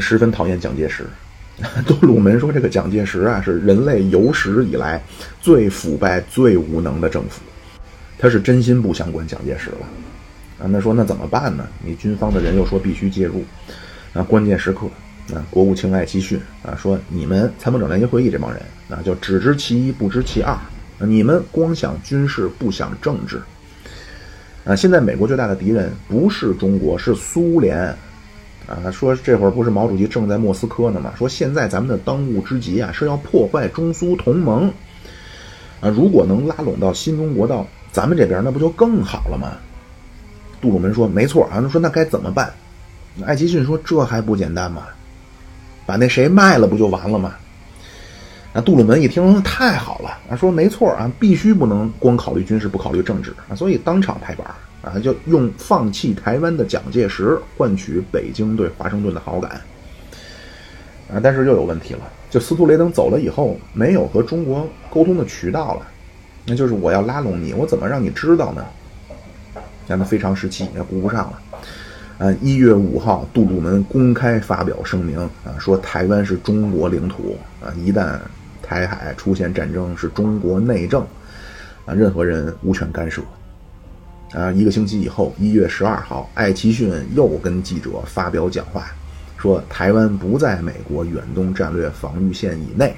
[0.00, 1.04] 十分讨厌蒋介石。
[1.84, 5.02] 杜鲁门说这个蒋介石啊是人类有史以来
[5.42, 7.42] 最腐败、最无能的政府。
[8.18, 9.86] 他是真心不想管蒋介石了，
[10.58, 11.66] 啊，那说那怎么办呢？
[11.82, 13.44] 你军方的人又说必须介入，
[14.12, 14.86] 啊，关键时刻，
[15.34, 20.56] 啊，国务卿艾奇逊啊说你们参谋长联席会议这帮人啊，就只知其一不知其二，
[20.98, 23.40] 你们光想军事不想政治，
[24.64, 27.78] 啊，现在美国最大的敌人不是中国是苏联，
[28.66, 31.12] 啊，说这会儿不是毛主席正在莫斯科呢吗？
[31.16, 34.72] 说现在咱们的当务之急啊是要破坏中苏同盟，
[35.80, 37.66] 啊，如果能拉拢到新中国到。
[37.92, 39.54] 咱们这边那不就更好了吗？
[40.60, 42.48] 杜鲁门说：“没错啊。”说：“那该怎么办？”
[43.26, 44.86] 艾奇逊说：“这还不简单吗？
[45.90, 47.34] 把那谁卖了不就完了吗？”
[48.54, 54.46] 那，杜鲁门一听太好了啊，说没错啊，必须不能光考虑军事不考虑政治啊，所以当场拍板
[54.82, 59.60] 啊，就用放弃台湾的蒋介石换取北京对华盛顿的好感
[61.12, 65.86] 啊，但是又有问题了，就司徒雷登走了以后，没有和中国沟通的渠道了，
[66.44, 68.64] 那就是我要拉拢你，我怎么让你知道呢？
[69.86, 71.40] 让他非常时期也顾不上了。
[72.20, 78.18] 啊，一月五号，杜鲁门公开发表声明啊，说台湾是中国领土啊，一旦
[78.62, 81.00] 台海出现战争，是中国内政
[81.86, 83.22] 啊，任何人无权干涉。
[84.32, 88.84] 啊，一个星期以后，一月十二号，艾奇逊又跟记者发表讲话，
[89.38, 92.94] 说台湾不在美国远东战略防御线以内，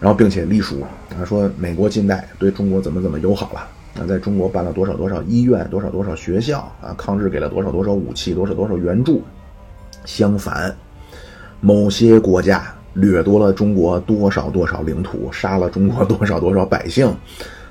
[0.00, 0.80] 然后并且隶属
[1.16, 3.68] 啊，说美国近代对中国怎么怎么友好了。
[3.96, 6.94] 啊，在中国办了多少多少医院，多少多少学校啊？
[6.98, 9.22] 抗日给了多少多少武器，多少多少援助。
[10.04, 10.74] 相反，
[11.60, 17.14] 某些国家掠夺了中国多少多少领土，杀了中国多少多少百姓。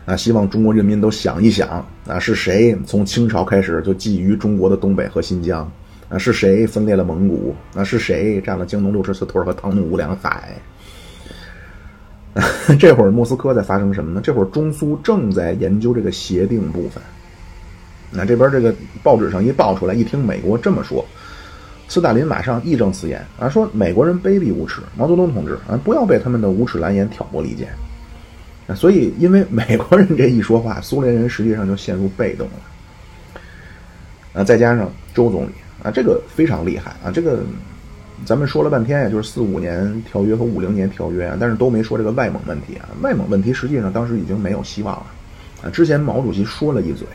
[0.05, 5.69] 啊，希望中国人民都想一想啊，是谁从清朝开始就觊觎中国的东北和新疆？
[6.09, 7.55] 啊，是谁分裂了蒙古？
[7.74, 10.55] 啊，是谁占了江东六十四屯和唐努乌两海？
[12.79, 14.19] 这会儿莫斯科在发生什么呢？
[14.23, 17.01] 这会儿中苏正在研究这个协定部分。
[18.09, 18.73] 那这边这个
[19.03, 21.05] 报纸上一报出来，一听美国这么说，
[21.88, 27.67] 斯大林马上义正辞严啊，说美国人卑鄙无耻，毛泽东同志啊，不要被他们的无耻蓝言挑拨离间。
[28.65, 34.41] 啊，所以因为美国人这一说话，苏联人实际上就陷入被动了。
[34.41, 35.51] 啊，再加上周总理
[35.84, 37.43] 啊，这个非常厉害啊，这个。
[38.26, 42.88] 咱们说了半天呀，就是四五年条约和五零年条约啊，但是都没说这个外蒙问题啊。
[43.01, 45.05] 外蒙问题实际上当时已经没有希望了
[45.64, 45.70] 啊。
[45.70, 47.05] 之前毛主席说了一嘴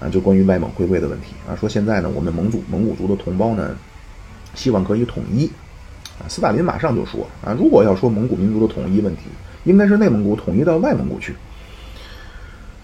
[0.00, 3.76] 啊，就关于外蒙回归的问题啊，说现在呢，我们蒙族蒙古族的同胞呢，
[4.54, 5.46] 希望可以统一
[6.18, 6.26] 啊。
[6.26, 9.22] 斯大林马上就说啊，如果要说蒙古民族的统一问题，
[9.64, 11.34] 应该是内蒙古统一到外蒙古去。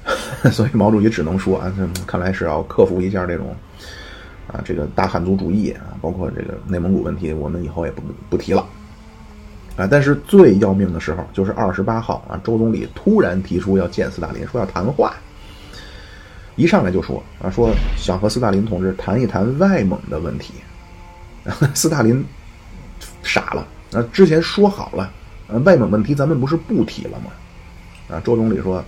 [0.53, 1.73] 所以毛主席只能说啊，
[2.07, 3.57] 看来是要克服一下这种。
[4.55, 8.01] 啊，这个大汉族主义啊，包括这个内蒙古问题，我们以后也不
[8.31, 8.65] 不提了。
[9.77, 15.15] 啊，但是最要命的时候就是二十八号啊，周总理突然提出要见斯大林，说要谈话。
[16.55, 20.55] 一上来就说啊，说想和斯大林同志谈一谈外蒙的问题。
[21.75, 22.25] 斯大林
[23.25, 25.11] 傻了啊，之前说好了，
[25.49, 27.33] 呃，外蒙问题咱们不是不提了吗？
[28.09, 28.85] 啊，周总理说，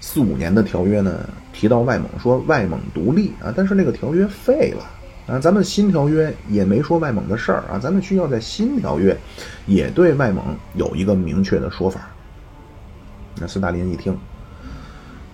[0.00, 1.28] 四五年的条约呢？
[1.52, 4.84] 提到外蒙，说外蒙独立啊，但是那个条约废了
[5.32, 9.16] 啊，咱们新条约也没说外蒙的事儿啊，咱们需要在新条约
[9.64, 12.02] 也对外蒙有一个明确的说法。
[13.36, 14.12] 那斯大林一听，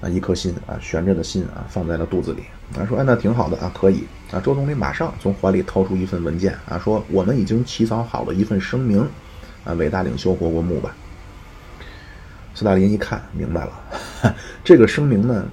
[0.01, 2.44] 啊，一颗心啊，悬着的心啊，放在了肚子里
[2.78, 4.38] 啊，说哎，那挺好的啊，可以啊。
[4.38, 9.01] 周总理马上从怀里掏出一份文件啊，说我们已经起草好了一份声明
[9.64, 10.94] 啊，伟大领袖活过墓吧。
[12.55, 15.44] 斯大林一看明白了， 这个声明呢。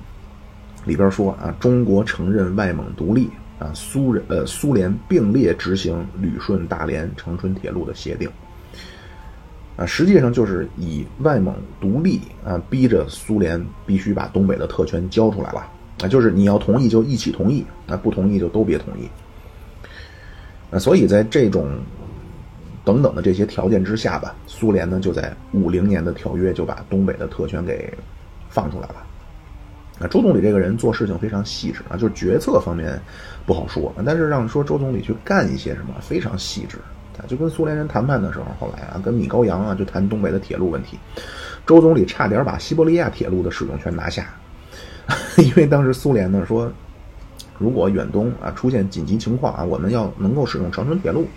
[0.85, 8.29] 里边说啊，中国承认外蒙独立啊，苏人呃苏联并列执行旅顺大连长春铁路的协定。
[9.77, 15.67] 啊，实际上就是以外蒙独立啊，逼着苏联必须把东北的特权交出来了。
[16.01, 19.09] 啊，就是你要同意就一起同意啊，不同意就都别同意。
[20.71, 21.69] 啊，所以在这种
[22.85, 27.93] 等等的这些条件之下吧，苏联呢就在五零年的条约就把东北的特权给
[28.49, 28.95] 放出来了。
[29.99, 32.97] 啊，周总理这个人做事情非常细致啊，就是决策方面
[33.45, 36.77] 不好说，但是让说周总理去干一些什么非常细致，
[37.27, 40.97] 就跟苏联人谈判的时候，后来啊跟米高扬啊就谈东北的铁路问题，
[41.65, 44.27] 周总理差点把西伯利亚铁路的使用权拿下，
[45.37, 46.71] 因为当时苏联呢说，
[47.57, 51.27] 如果远东啊出现紧急情况啊，我们要能够使用长春铁路，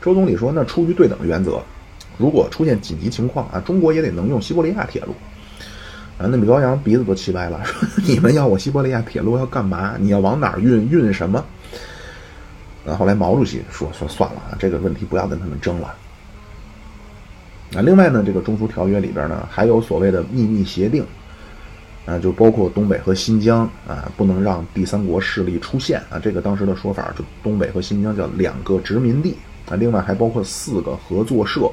[0.00, 1.60] 周总理说那出于对等的原则，
[2.18, 5.14] 如果出现紧急情况啊，中国也得能用西伯利亚铁路。
[6.30, 9.94] 那米高扬鼻子都气歪了，说：“你们要我西伯利亚铁路要干嘛？
[9.98, 10.88] 你要往哪儿运？
[10.88, 11.44] 运什么？”
[12.86, 15.94] 啊，后来毛主席说：“说算了，这个问题不要跟他们争了。”
[17.74, 21.04] 啊，另外呢，这个中苏条约里边呢，还有所谓的秘密协定，
[22.04, 26.18] 啊，就包括东北和新疆啊，不能让第三国势力出现啊。
[26.22, 29.36] 这个当时的说法，就东北和新疆叫两个殖民地
[29.70, 29.76] 啊。
[29.76, 31.70] 另外还包括四个合作社。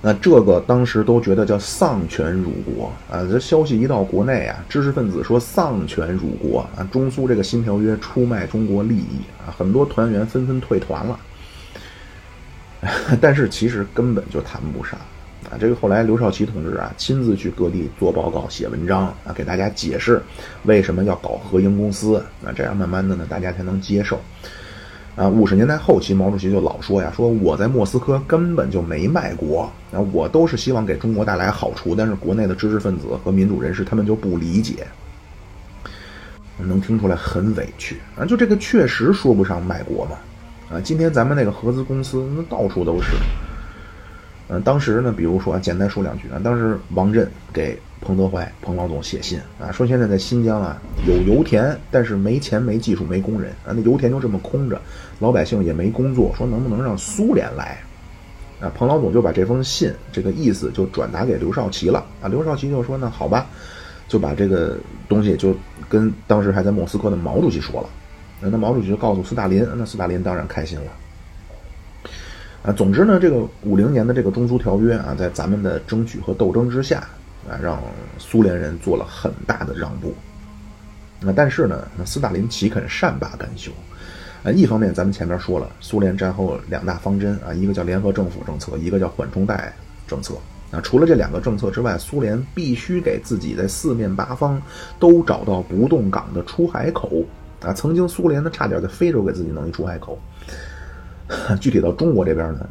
[0.00, 3.26] 那这个当时都觉得叫丧权辱国啊！
[3.28, 11.18] 这消息一到国内啊，知识分子说丧权辱国啊，中苏这个新条约出卖中国利益啊，很多团员纷纷退团了。
[13.20, 14.96] 但是其实根本就谈不上
[15.50, 15.58] 啊！
[15.58, 20.22] 这个后来刘少奇同志啊，亲自去各地做报告、写文章啊，给大家解释
[20.62, 24.20] 为什么要搞合营公司啊，这样慢慢的呢，大家才能接受。
[25.18, 29.62] 啊，五十年代后期，毛主席就老说呀，说我在莫斯科根本就没卖国，
[29.92, 34.86] 啊，我都是希望给中国带来好处，但是国内的知识分子和民主人士他们就不理解，
[36.56, 40.12] 能听出来很委屈啊，就这个确实说不上卖国嘛，
[40.70, 43.08] 啊，今天咱们那个合资公司那到处都是。
[44.48, 54.80] 嗯，当时呢，比如说啊简单说两句啊，当时王震给彭德怀、彭老总写信啊，说现在在新疆啊有油田，但是没钱、没技术、没工人啊，那油田就这么空着，
[55.18, 57.78] 老百姓也没工作，说能不能让苏联来？
[58.60, 63.46] 啊，彭老总就把这封信这个意思就转达给刘少奇了啊，刘少奇就说那好吧，
[64.08, 64.78] 就把这个
[65.08, 65.54] 东西就
[65.90, 67.88] 跟当时还在莫斯科的毛主席说了，
[68.40, 70.90] 那毛主席就告诉斯大林，那斯大林当然开心了。
[72.62, 76.98] 啊，总之呢，这个五零年的这个中苏条约啊，在咱们的争取和斗争之下
[77.48, 77.80] 啊，让
[78.18, 80.12] 苏联人做了很大的让步。
[81.20, 83.70] 那但是呢，那斯大林岂肯善罢甘休？
[84.42, 89.72] 啊，一方面咱们前面说了，苏联战后两大方针啊，一个叫联合政府政策，一个叫缓冲带
[90.06, 90.34] 政策。
[90.70, 94.60] 啊，除了这两个政策之外，苏联必须给自己在四面八方
[94.98, 97.24] 都找到不动港的出海口。
[97.62, 100.18] 啊，曾经苏联呢，差点在非洲给自己弄一出海口。
[101.60, 102.66] 具体到中国这边呢，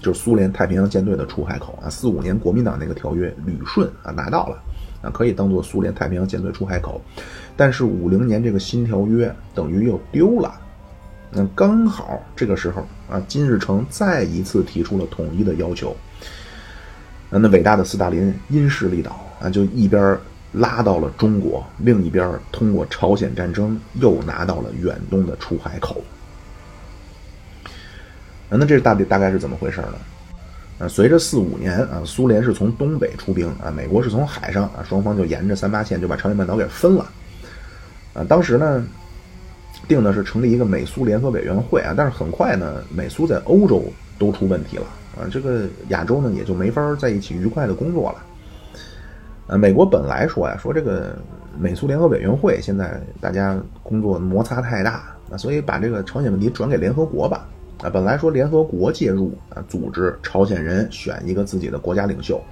[0.00, 1.88] 就是苏联太平洋舰队的出海口啊。
[1.88, 4.58] 四五年国民党那个条约旅顺啊拿到了
[5.02, 7.00] 啊，可以当做苏联太平洋舰队出海口。
[7.56, 10.52] 但是五零年这个新条约等于又丢了。
[11.30, 15.96] 那刚好这个时候啊，金日成再一次提出了统一的要求。
[17.30, 20.18] 那伟大的斯大林因势利导啊，就一边
[20.52, 26.02] 拉到了中国，另一边通过朝鲜战争又拿到了远东的出海口。
[28.50, 29.94] 那这大大概是怎么回事呢？
[30.78, 37.04] 啊，随着四五年啊，苏联是从东北出兵啊，美国是从海上啊，双方就沿着三八线就把朝鲜半岛给分了。
[38.14, 38.86] 啊，当时呢，
[39.88, 43.82] 定的是成立一个美苏联合委员会啊，但是很快呢，美苏在欧洲
[44.20, 44.84] 都出问题了
[45.18, 48.24] 啊，这个亚洲呢也就没法在一起愉快的工作了。
[49.48, 51.18] 啊，美国本来说呀，说这个
[51.58, 57.48] 美苏联合委员会现在大家工作摩擦太大啊，所以把这个朝鲜问题转给联合国吧。
[57.82, 62.42] 啊，本来说联合国介入啊，组织朝鲜人选一个自己的国家领袖，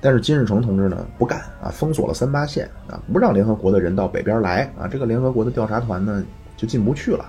[0.00, 6.24] 但是金日成同志呢不干啊，封锁了三八线啊，不让联合国的人到北边来啊，这个联合国的调查团呢
[6.56, 7.26] 就进不去了。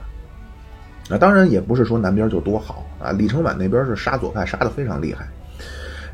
[1.09, 5.27] 啊，当然也不是说南边就多好啊，李承晚那边是杀左派杀的非常厉害，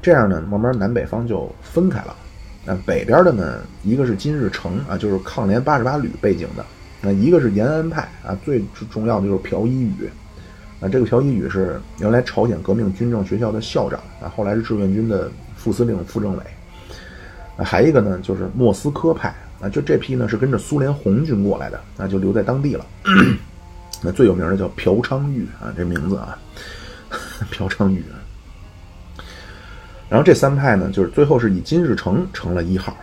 [0.02, 2.16] 这样呢，慢慢南北方就分开了。
[2.66, 6.66] 那北边的呢，一个是金日成啊，就是抗联八十八旅背景的，
[7.02, 10.10] 那一个是延安派啊，最重要的就是朴一宇。
[10.84, 16.44] 啊，这个朴一宇是原来朝鲜革命军政学校的校长啊，后来是志愿军的副司令、副政委。
[17.56, 22.86] 啊，还一个呢，就是莫斯科派啊，就这批呢是跟着苏联红军过来的，那就留在当地了。
[24.04, 26.38] 那最有名的叫朴昌玉啊，这名字啊，
[27.50, 28.04] 朴昌玉。
[30.10, 32.94] 然后这三派呢，就是最后是以金日成成了一号。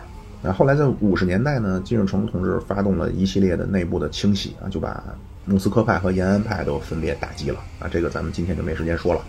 [0.43, 5.03] 那后来在五十年代呢，金日成同志发动了一系列的内部的清洗啊，就把。
[5.43, 9.21] 莫斯科派和延安派都分别打击了啊，这个咱们今天就没时间说了。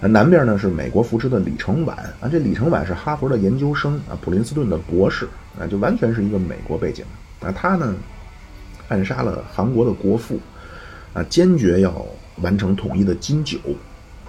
[0.00, 5.28] 南边呢是美国扶持的李承晚啊，这李承晚是哈佛的研究生啊，普林斯顿的博士
[5.58, 7.04] 啊，就完全是一个美国背景
[7.40, 7.52] 啊。
[7.52, 7.94] 他呢
[8.88, 10.40] 暗杀了韩国的国父
[11.12, 12.04] 啊，坚决要
[12.42, 13.58] 完成统一的金九。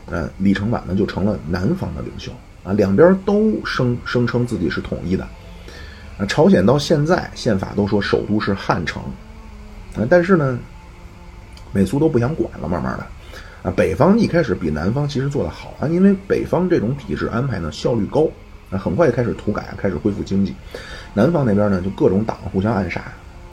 [0.07, 2.31] 呃，李承晚呢就成了南方的领袖
[2.63, 5.27] 啊，两边都声声称自己是统一的
[6.17, 6.25] 啊。
[6.27, 9.01] 朝鲜到现在宪法都说首都是汉城
[9.95, 10.59] 啊，但是呢。
[11.71, 13.05] 美苏都不想管了，慢慢的，
[13.63, 18.27] 啊，北方一开始比南方其实做得好啊，因为北方这种体制安排呢效率高，
[18.71, 20.55] 啊，很快就开始土改，开始恢复经济，
[21.13, 23.01] 南方那边呢就各种党互相暗杀，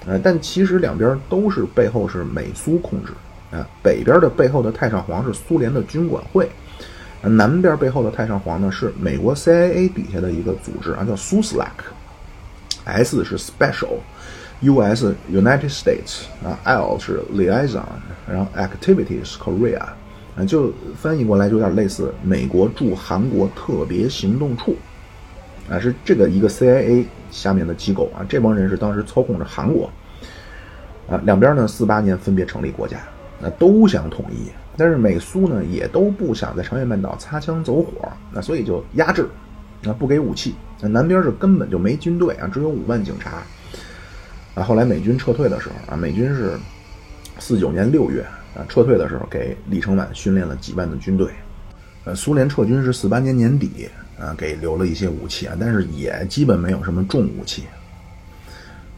[0.07, 3.13] 呃，但其实两边都是背后是美苏控制，
[3.51, 6.49] 啊，北边的背后的太上皇是苏联的军管会，
[7.23, 13.99] 啊南边背后的太上皇呢是美国 CIA 底下的一个组织啊，叫苏斯 LAC，S 是 Special。
[14.65, 15.15] U.S.
[15.31, 17.83] United States 啊，L 是 Liaison，
[18.27, 19.81] 然后 Activities Korea，
[20.37, 24.77] 啊，就翻译过来就有点类似美国驻韩国特别行动处，
[25.69, 29.91] 啊，是这个一个 CIA 下面的机构啊，这帮人是当时操控着韩国，
[31.09, 32.99] 啊，两边呢四八年分别成立国家，
[33.41, 39.29] 那都想统一，但是美苏呢也都不想在朝鲜半岛擦枪走火，那所以就压制，
[39.85, 43.43] 啊，不给武器，那南边是根本就没军队啊，只有五万警察。
[44.55, 46.59] 啊，后来美军撤退的时候啊，美军是
[47.39, 48.25] 四九年六月
[48.55, 51.29] 啊撤退的时候，给李承晚训练了几万的军队。
[52.05, 53.89] 呃，苏联撤军是四八年年底
[54.21, 57.65] 啊，给留了一些武器啊，但是也基本没有什么重武器。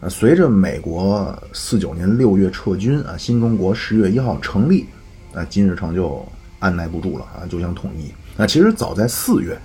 [0.01, 4.87] 啊，随着美国四九年六月撤军啊，新中国十月一号成立，
[5.33, 6.23] 啊，金日成就
[6.59, 8.13] 按耐不住了啊，就想统一。
[8.37, 9.57] 那其实早在四月，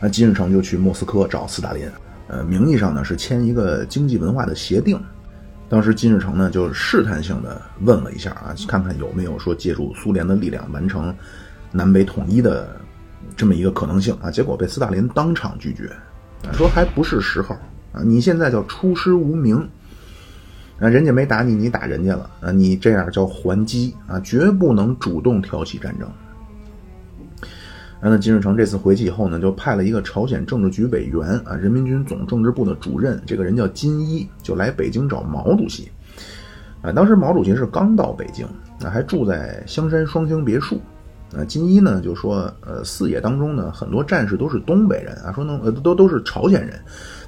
[0.00, 1.86] 那金日成就去莫斯科找斯大林，
[2.28, 4.98] 呃，名义上呢是签一个经济文化的协定。
[5.74, 11.12] 当时金日成呢就试探性的问了一下啊，看看有没有说借助苏联的力量完成
[11.72, 12.76] 南北统一的
[13.36, 14.30] 这么一个可能性啊。
[14.30, 15.90] 结果被斯大林当场拒绝，
[16.52, 17.56] 说还不是时候
[17.92, 19.68] 啊，你现在叫出师无名
[20.78, 26.08] 啊，人家没打你，你打人家了啊，你这样叫还击啊，绝不能主动挑起战争。
[28.04, 35.88] 然后金日成这次回去以后呢，就派了一个朝鲜政治局委员啊，人民军总政治部的主任，这个人叫金一，就来北京找毛主席。
[36.82, 38.44] 啊，当时毛主席是刚到北京，
[38.82, 40.78] 啊，还住在香山双星别墅。
[41.34, 46.78] 啊，金一呢就说，呃，四野当中呢，很多战士都是东北人啊，说能呃都都是朝鲜人，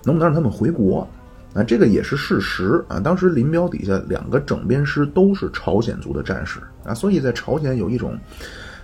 [0.05, 1.09] 能不能让他们回国？
[1.55, 3.01] 啊，这个也是事实啊。
[3.01, 8.14] 当时林彪底下两个整编师都是朝鲜族的战士啊，所以在朝鲜有一种。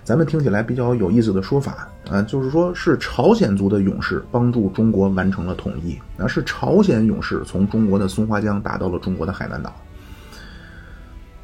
[0.03, 9.73] 咱们听起来比较有意思的说法啊，就是说是朝鲜族的勇士帮助中国完成了统一，啊，是朝鲜勇士从中国的松花江打到了中国的海南岛。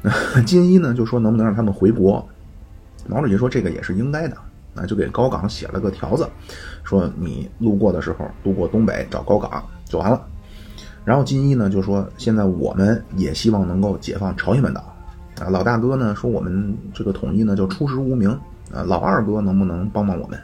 [0.44, 2.26] 金一呢就说能不能让他们回国？
[3.08, 4.36] 毛主席说这个也是应该的，
[4.74, 6.28] 啊，就给高岗写了个条子，
[6.84, 10.22] 说你路过的时候路过东北找高岗就完了。
[11.02, 14.82] 然后金一呢就说现在我们也希望能够解放朝鲜半岛。
[15.40, 18.38] 啊，老大哥呢说我们这个统一呢叫出师无名
[18.72, 20.38] 啊，老二哥能不能帮帮我们？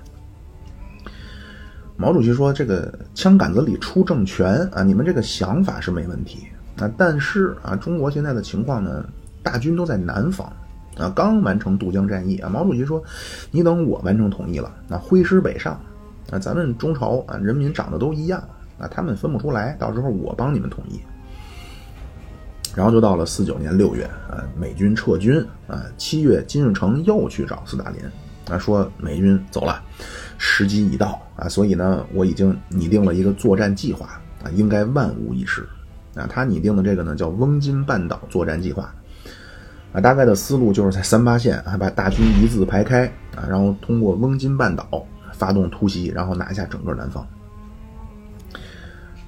[1.97, 6.47] 毛主席说这个枪杆子里出政权啊，你们这个想法是没问题
[6.79, 9.03] 啊，但是啊，中国现在的情况呢，
[9.43, 10.47] 大军都在南方
[10.99, 13.03] 啊，刚完成渡江战役啊，毛主席说，
[13.51, 15.81] 你等我完成统一了，那挥师北上
[16.31, 18.43] 啊，咱们中朝啊人民长得都一样
[18.79, 21.01] 啊，他们分不出来，到时候我帮你们统一。
[22.77, 28.03] 然后就到了四九年六月，啊，美军撤军，啊，七月金日成又去找斯大林，
[28.55, 29.83] 啊，说美军走了，
[30.37, 35.67] 时机已到，啊，所以呢，我已经拟定了一个作战计划，啊，应该万无一失，
[36.15, 38.95] 啊，他拟定的这个呢叫翁金半岛作战计划，
[39.95, 44.87] 啊，大概的思路就是在三八线啊把大军一字排开，啊，然后通过翁金半岛
[45.33, 47.27] 发动突袭，然后拿下整个南方。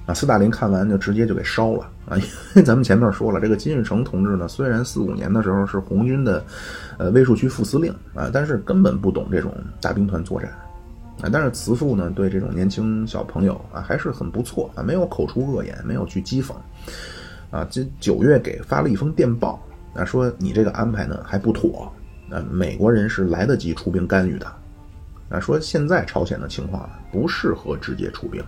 [0.09, 2.17] 啊，斯大林看完就直接就给烧了啊！
[2.17, 2.23] 因
[2.55, 6.43] 为咱们前面说了，这个金日成同志呢，虽然四五年的时候是红军的，
[6.97, 10.49] 呃，卫戍区副司令啊，但是根本不懂这种大兵团作战
[11.21, 11.29] 啊。
[11.31, 16.53] 但是慈父呢，对这种年轻小朋友啊，还是很不错啊，没有口出恶言，没有去讥讽
[17.51, 17.63] 啊。
[17.69, 21.93] 这九月给发了一封电报啊，说你这个安排呢还不妥
[22.31, 24.51] 啊，美国人是来得及出兵干预的
[25.29, 28.43] 啊，说现在朝鲜的情况不适合直接出兵。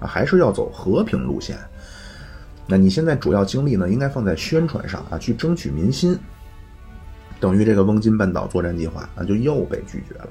[0.00, 1.56] 啊，还是要走和平路线。
[2.66, 6.18] 那你现在主要精力呢，应该放在宣传上啊，去争取民心。
[7.38, 10.28] 等于这个翁金半岛作战计划啊，就又被拒绝了。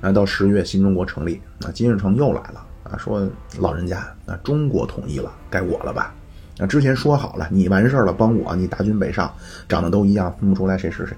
[0.00, 6.14] 啊，到十月，新中国成立，啊，金日成又来了啊，说老人家，啊，中国统一了，该我了吧？
[6.58, 9.32] 啊，之前说好了，你完事儿了，帮我，你大军北上，
[9.68, 11.16] 长得都一样，分不出来谁是谁。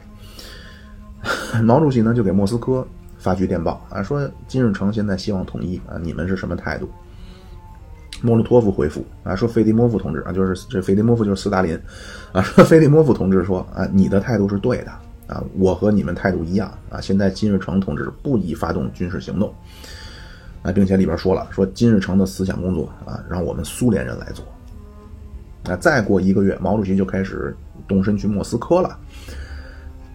[1.62, 2.86] 毛主席呢，就给莫斯科
[3.18, 6.90] 发去电报啊，说金日成现在希望统一啊，你们是什么态度？
[8.22, 11.78] 莫洛托夫回复啊，说费迪莫夫同志啊，就是这费迪莫夫就是斯大林，
[12.32, 14.90] 啊，说费迪莫夫同志说啊，你的态度是对的
[15.26, 19.52] 啊，我和你们态度一样啊，现在金日成同志不宜发动军事行动
[20.62, 24.44] 啊，并且里边说了，说金日成的思想工作啊，让我们苏联人来做。
[25.64, 27.54] 啊，再过一个月，毛主席就开始
[27.86, 28.98] 动身去莫斯科了。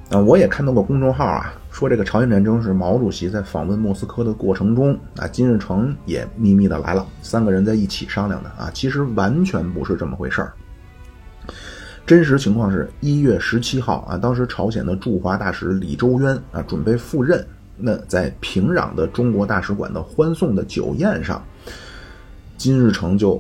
[0.10, 1.54] 啊，我也看到过公众号啊。
[1.70, 10.52] 说这个朝鲜战争是毛主席在访问莫斯科的过程中啊，金日成也秘密的来了，三个人在一起商量的啊，其实完全不是这么回事儿。
[12.04, 17.46] 真实情况是一月十七号啊，当时朝鲜的驻华大使李周渊啊准备赴任，
[17.76, 21.44] 那在平壤的中国大使馆的欢送的酒宴上，
[22.58, 23.40] 金日成就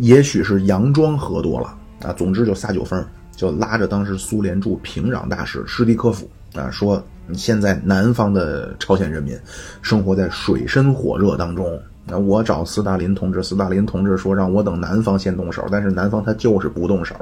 [0.00, 3.06] 也许是佯装喝多了啊，总之就撒酒疯，
[3.36, 6.28] 就拉着当时苏联驻平壤大使施蒂科夫。
[6.54, 7.04] 啊，说
[7.34, 9.38] 现在南方的朝鲜人民
[9.82, 11.78] 生活在水深火热当中。
[12.06, 17.14] 那我找斯大林同志，斯大林同志说让我等南方先动手，但是南方他就是不动手。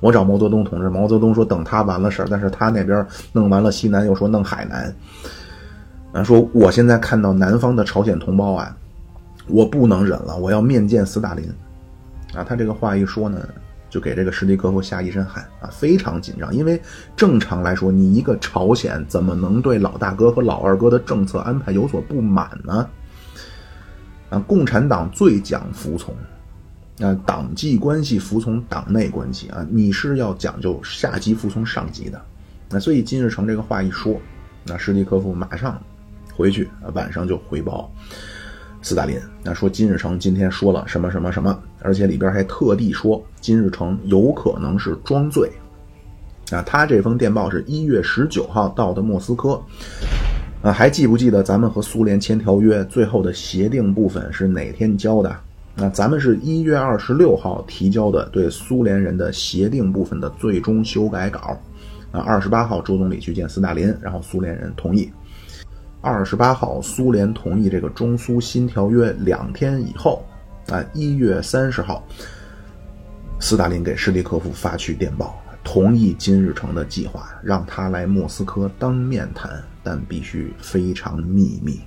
[0.00, 4.94] 我找毛泽东同志，毛泽东说等他完了事儿，但是他那边弄完了西南，又说弄海南。
[6.12, 8.76] 啊，说我现在看到南方的朝鲜同胞啊，
[9.46, 11.48] 我不能忍了，我要面见斯大林。
[12.34, 13.38] 啊，他这个话一说呢。
[13.96, 16.78] 就给这个史蒂科夫下一身汗啊，非常紧张，因为
[17.16, 22.86] 正常来说，你一个朝鲜怎么能对老大哥和老二哥的政策安排有所不满呢？
[24.28, 26.14] 啊，共产党最讲服从，
[27.00, 32.20] 啊，党纪关系服从党内关系啊，你是要讲究下级服从上级的。
[32.68, 34.20] 那所以金日成这个话一说，
[34.66, 35.80] 那史蒂科夫马上
[36.34, 37.90] 回去啊，晚上就回报
[38.86, 45.50] 斯大林，那说金日成今天说了什么什么什么，而且里边还特地说金日成有可能是装醉。
[46.52, 49.60] 啊，他这封电报是一月十九号到的莫斯科。
[50.62, 55.36] 啊，还记不记得咱们和苏联签条约最后的协定部分是哪天交的？
[55.74, 61.58] 那咱们是一月二十六号提交的对苏联人的协定部分的最终修改稿。
[62.12, 65.10] 啊，二十八号周总理去见斯大林，然后苏联人同意。
[66.06, 70.24] 二十八号苏联同意这个中苏新条约，两天以后，
[70.68, 72.06] 啊，一月三十号，
[73.40, 75.36] 斯大林给施蒂科夫发去电报。
[75.64, 81.80] 同意金日成的计划，让他来莫斯科当面谈，但必须非常秘密。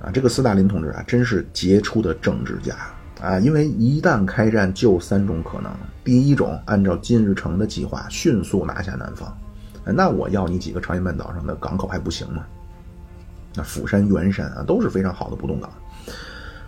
[0.00, 2.74] 啊，这个斯大林同志啊，真是杰出的政治家
[3.20, 3.38] 啊！
[3.38, 5.70] 因为一旦开战，就三种可能：
[6.02, 9.36] 第一种，按照金日成的计划，迅速拿下南方，
[9.92, 12.44] 那我要你几个朝鲜半岛上的港口还不行吗？
[13.54, 15.70] 那釜山、元山啊，都是非常好的不动港。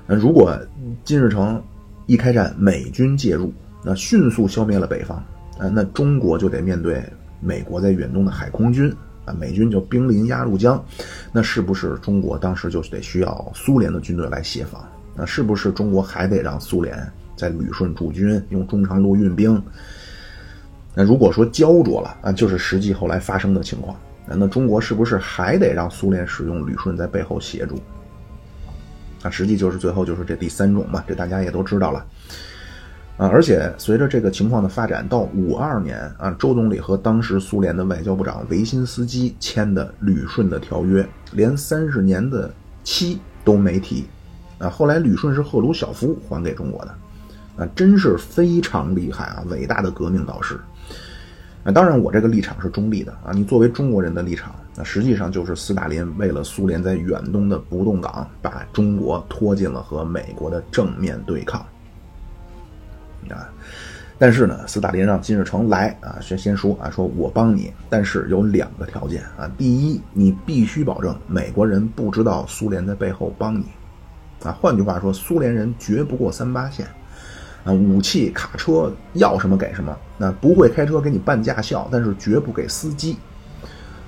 [0.06, 0.58] 那如果
[1.04, 1.62] 金日成
[2.06, 3.52] 一开战，美军介入，
[3.84, 5.22] 那迅速消灭了北方。
[5.58, 7.04] 啊，那中国就得面对
[7.40, 8.90] 美国在远东的海空军
[9.24, 10.82] 啊，美军就兵临鸭绿江，
[11.32, 14.82] 那是不是中国当时就得需要苏联的军队来协防？
[15.14, 16.96] 那是不是中国还得让苏联
[17.36, 19.60] 在旅顺驻军，用中长路运兵？
[20.98, 23.96] 那如果说焦灼了啊，就是实际后来发生的情况，
[24.26, 27.80] 那中国是不是还得让苏联使用旅顺在背后协助？
[29.22, 32.04] 啊，实际就是最后就是这第三种嘛，这大家也都知道了。
[33.16, 42.52] 啊，而且随着这个情况的发展，到五二年啊，周总理和当时苏联的外交部长维辛斯基签的旅顺的条约，连三十年的
[42.82, 44.04] 期都没提。
[44.58, 50.58] 啊，后来旅顺是赫鲁晓夫还给中国的，啊，真是非常厉害啊，伟大的革命导师。
[51.72, 61.60] 当然我这个立场是中立的啊，你作为中国人的立场，那实际上就是斯大林为了苏联在远东的不动港，把中国拖进了和美国的正面对抗。
[63.28, 63.50] 啊，
[64.18, 69.50] 但是呢，斯大林让金日成来啊，先先说啊，说我帮你，但是有两个条件啊。
[69.58, 73.66] 第一，你必须保证美国人不知道苏联在背后帮你，
[74.42, 76.86] 啊，换句话说，苏联人绝不过三八线，
[77.64, 83.16] 啊，武器卡车要什么给什么，那不会开车给你办驾校，但是绝不给司机，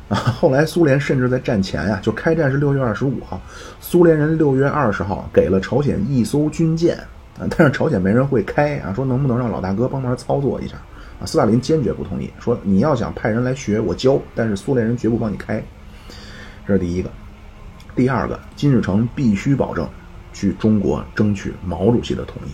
[0.08, 3.40] 啊， 后来苏联甚至在战前呀，就开战是六月二十五号，
[3.80, 6.96] 苏联人六月二十号给了朝鲜一艘军舰
[7.38, 7.46] 啊。
[7.56, 10.76] 但是朝鲜没人会开啊，说能不能让老大哥帮忙操作一下
[11.20, 11.26] 啊？
[11.26, 15.62] 斯大林坚决不同意，说你要想派人来学，我教，但是苏联人绝不帮你开。
[16.66, 17.10] 这是第一个。
[17.96, 19.86] 第二个，金日成必须保证
[20.32, 22.50] 去中国争取毛主席的同意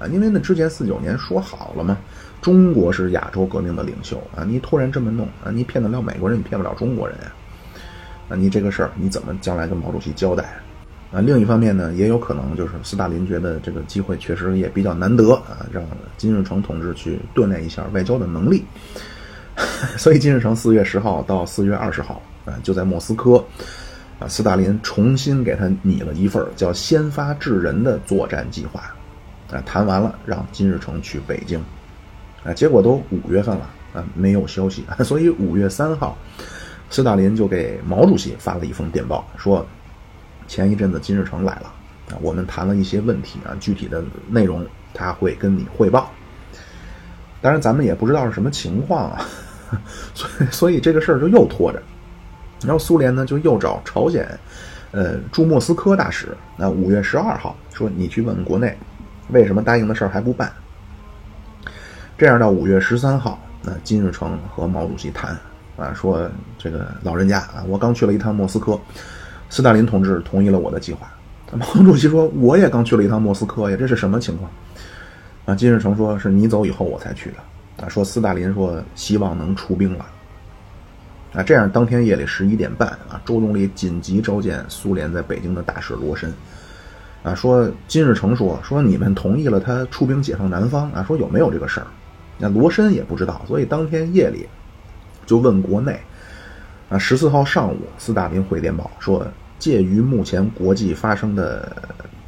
[0.00, 1.96] 啊，因为那之前四九年说好了嘛，
[2.42, 7.32] 中国是亚洲革命的领袖啊，你突然这么弄啊，你骗得了美国人，你骗不了中国人呀？
[8.30, 10.44] 啊，你这个事儿你怎么将来跟毛主席交代？
[11.12, 15.84] 啊，另一方面呢，也有可能就是斯大林觉得这个机会确实也比较难得啊，让
[16.16, 18.64] 金日成同志去锻炼一下外交的能力。
[19.96, 23.36] 所以金日成四月十号到四月二十号啊，就在莫斯科
[24.18, 28.92] 啊，斯大林重新给他拟了一份叫“先发制人”的作战计划
[29.50, 31.62] 啊，谈完了让金日成去北京
[32.44, 36.16] 啊，结果都五月份了啊，没有消息， 所以五月三号，
[36.90, 39.66] 斯大林就给毛主席发了一封电报说。
[40.46, 41.72] 前一阵子金日成来了
[42.10, 44.62] 啊，我们谈了一些问题啊，具体的内容
[44.92, 46.10] 他会跟你汇报。
[47.40, 49.26] 当然，咱们也不知道是什么情况啊，
[50.12, 51.82] 所以所以这个事儿就又拖着。
[52.60, 54.38] 然后苏联呢就又找朝鲜，
[54.90, 58.76] 呃驻莫斯科大使，那五月十二号说你去问问国内，
[59.30, 60.52] 为什么答应的事儿还不办？
[62.16, 65.36] 这样到五月十三号，那金日成和毛主席谈
[65.76, 68.78] 啊，说这个老人家啊，我刚去了一趟莫斯科。
[69.50, 71.08] 斯大林同志同意了我的计划，
[71.52, 74.50] 毛主席说：“我也刚去了一趟莫斯科呀，这是什么情况？”
[75.46, 77.36] 啊，金日成说：“是你走以后我才去的。”
[77.84, 80.06] 啊，说斯大林说希望能出兵了。
[81.34, 86.32] 啊，这样当天夜里十一点半啊，周总理紧急召见苏联在北京的大使罗申。
[87.24, 91.86] 啊，说金日成说说你们同意了他出兵解放南方啊，说有没有这个事儿？
[92.38, 94.46] 那罗申也不知道，所以当天夜里
[95.26, 96.00] 就问国内。
[96.88, 99.26] 啊，十四号上午，斯大林回电报说。
[99.56, 101.74] 鉴于目前国际发生的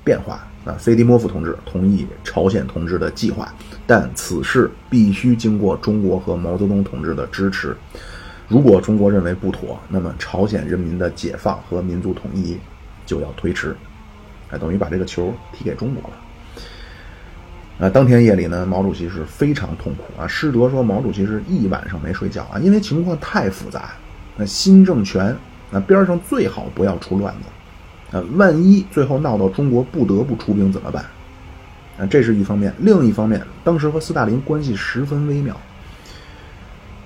[0.02, 3.52] 变化，啊，菲迪莫夫同志同意朝鲜同志的计划，
[3.86, 7.77] 但此事必须经过中国和毛泽东同志的支持。
[8.48, 12.56] 如果中国认为不妥，那么朝鲜人民的解放和民族统一
[13.05, 13.77] 就要推迟。
[14.51, 16.16] 哎，等于把这个球踢给中国了。
[17.78, 20.27] 啊，当天夜里呢，毛主席是非常痛苦啊。
[20.27, 23.90] 施德说，毛主席是一晚上没睡觉啊，因为情况太复杂。
[24.36, 25.36] 那新政权，
[25.70, 31.05] 那边上最好不要出乱子，啊，万一最后闹到中国不得不出兵怎么办？
[31.98, 32.73] 啊，这是一方面。
[32.78, 35.55] 另一方面，当时和斯大林关系十分微妙。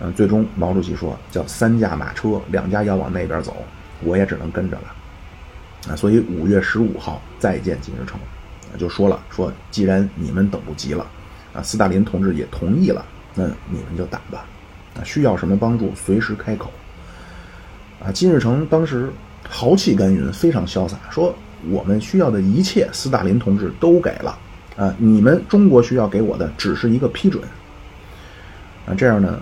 [0.01, 3.57] 嗯，最终毛主席说，叫三驾马车，两家要往那边走，
[4.03, 4.95] 我也只能跟着了。
[5.89, 8.19] 啊，所以五月十五号再见金日成，
[8.79, 11.07] 就说了，说既然你们等不及了，
[11.55, 13.05] 啊，斯大林同志也同意了，
[13.35, 14.45] 那你们就打吧，
[14.95, 16.71] 啊，需要什么帮助随时开口。
[18.03, 19.11] 啊，金日成当时
[19.49, 21.35] 豪气干云，非常潇洒，说
[21.69, 24.39] 我们需要的一切，斯大林同志都给了，
[24.77, 27.43] 啊，你们中国需要给我的只是一个批准。
[28.87, 29.41] 啊，这样呢，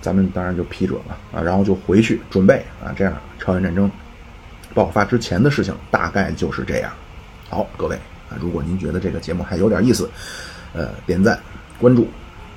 [0.00, 3.90] 咱们当然就批准了，啊，然后就回去准备，啊，这样朝鲜战争
[4.76, 6.92] 爆发之前的事情大概就是这样。
[7.48, 7.96] 好，各位
[8.28, 10.10] 啊，如果您觉得这个节目还有点意思，
[10.74, 11.40] 呃，点赞、
[11.78, 12.06] 关注、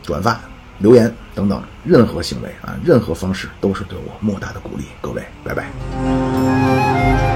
[0.03, 0.37] 转发。
[0.79, 4.85] 留言等等，任何行为啊，任何方式都是对我莫大的鼓励。
[5.01, 7.28] 各位，拜拜。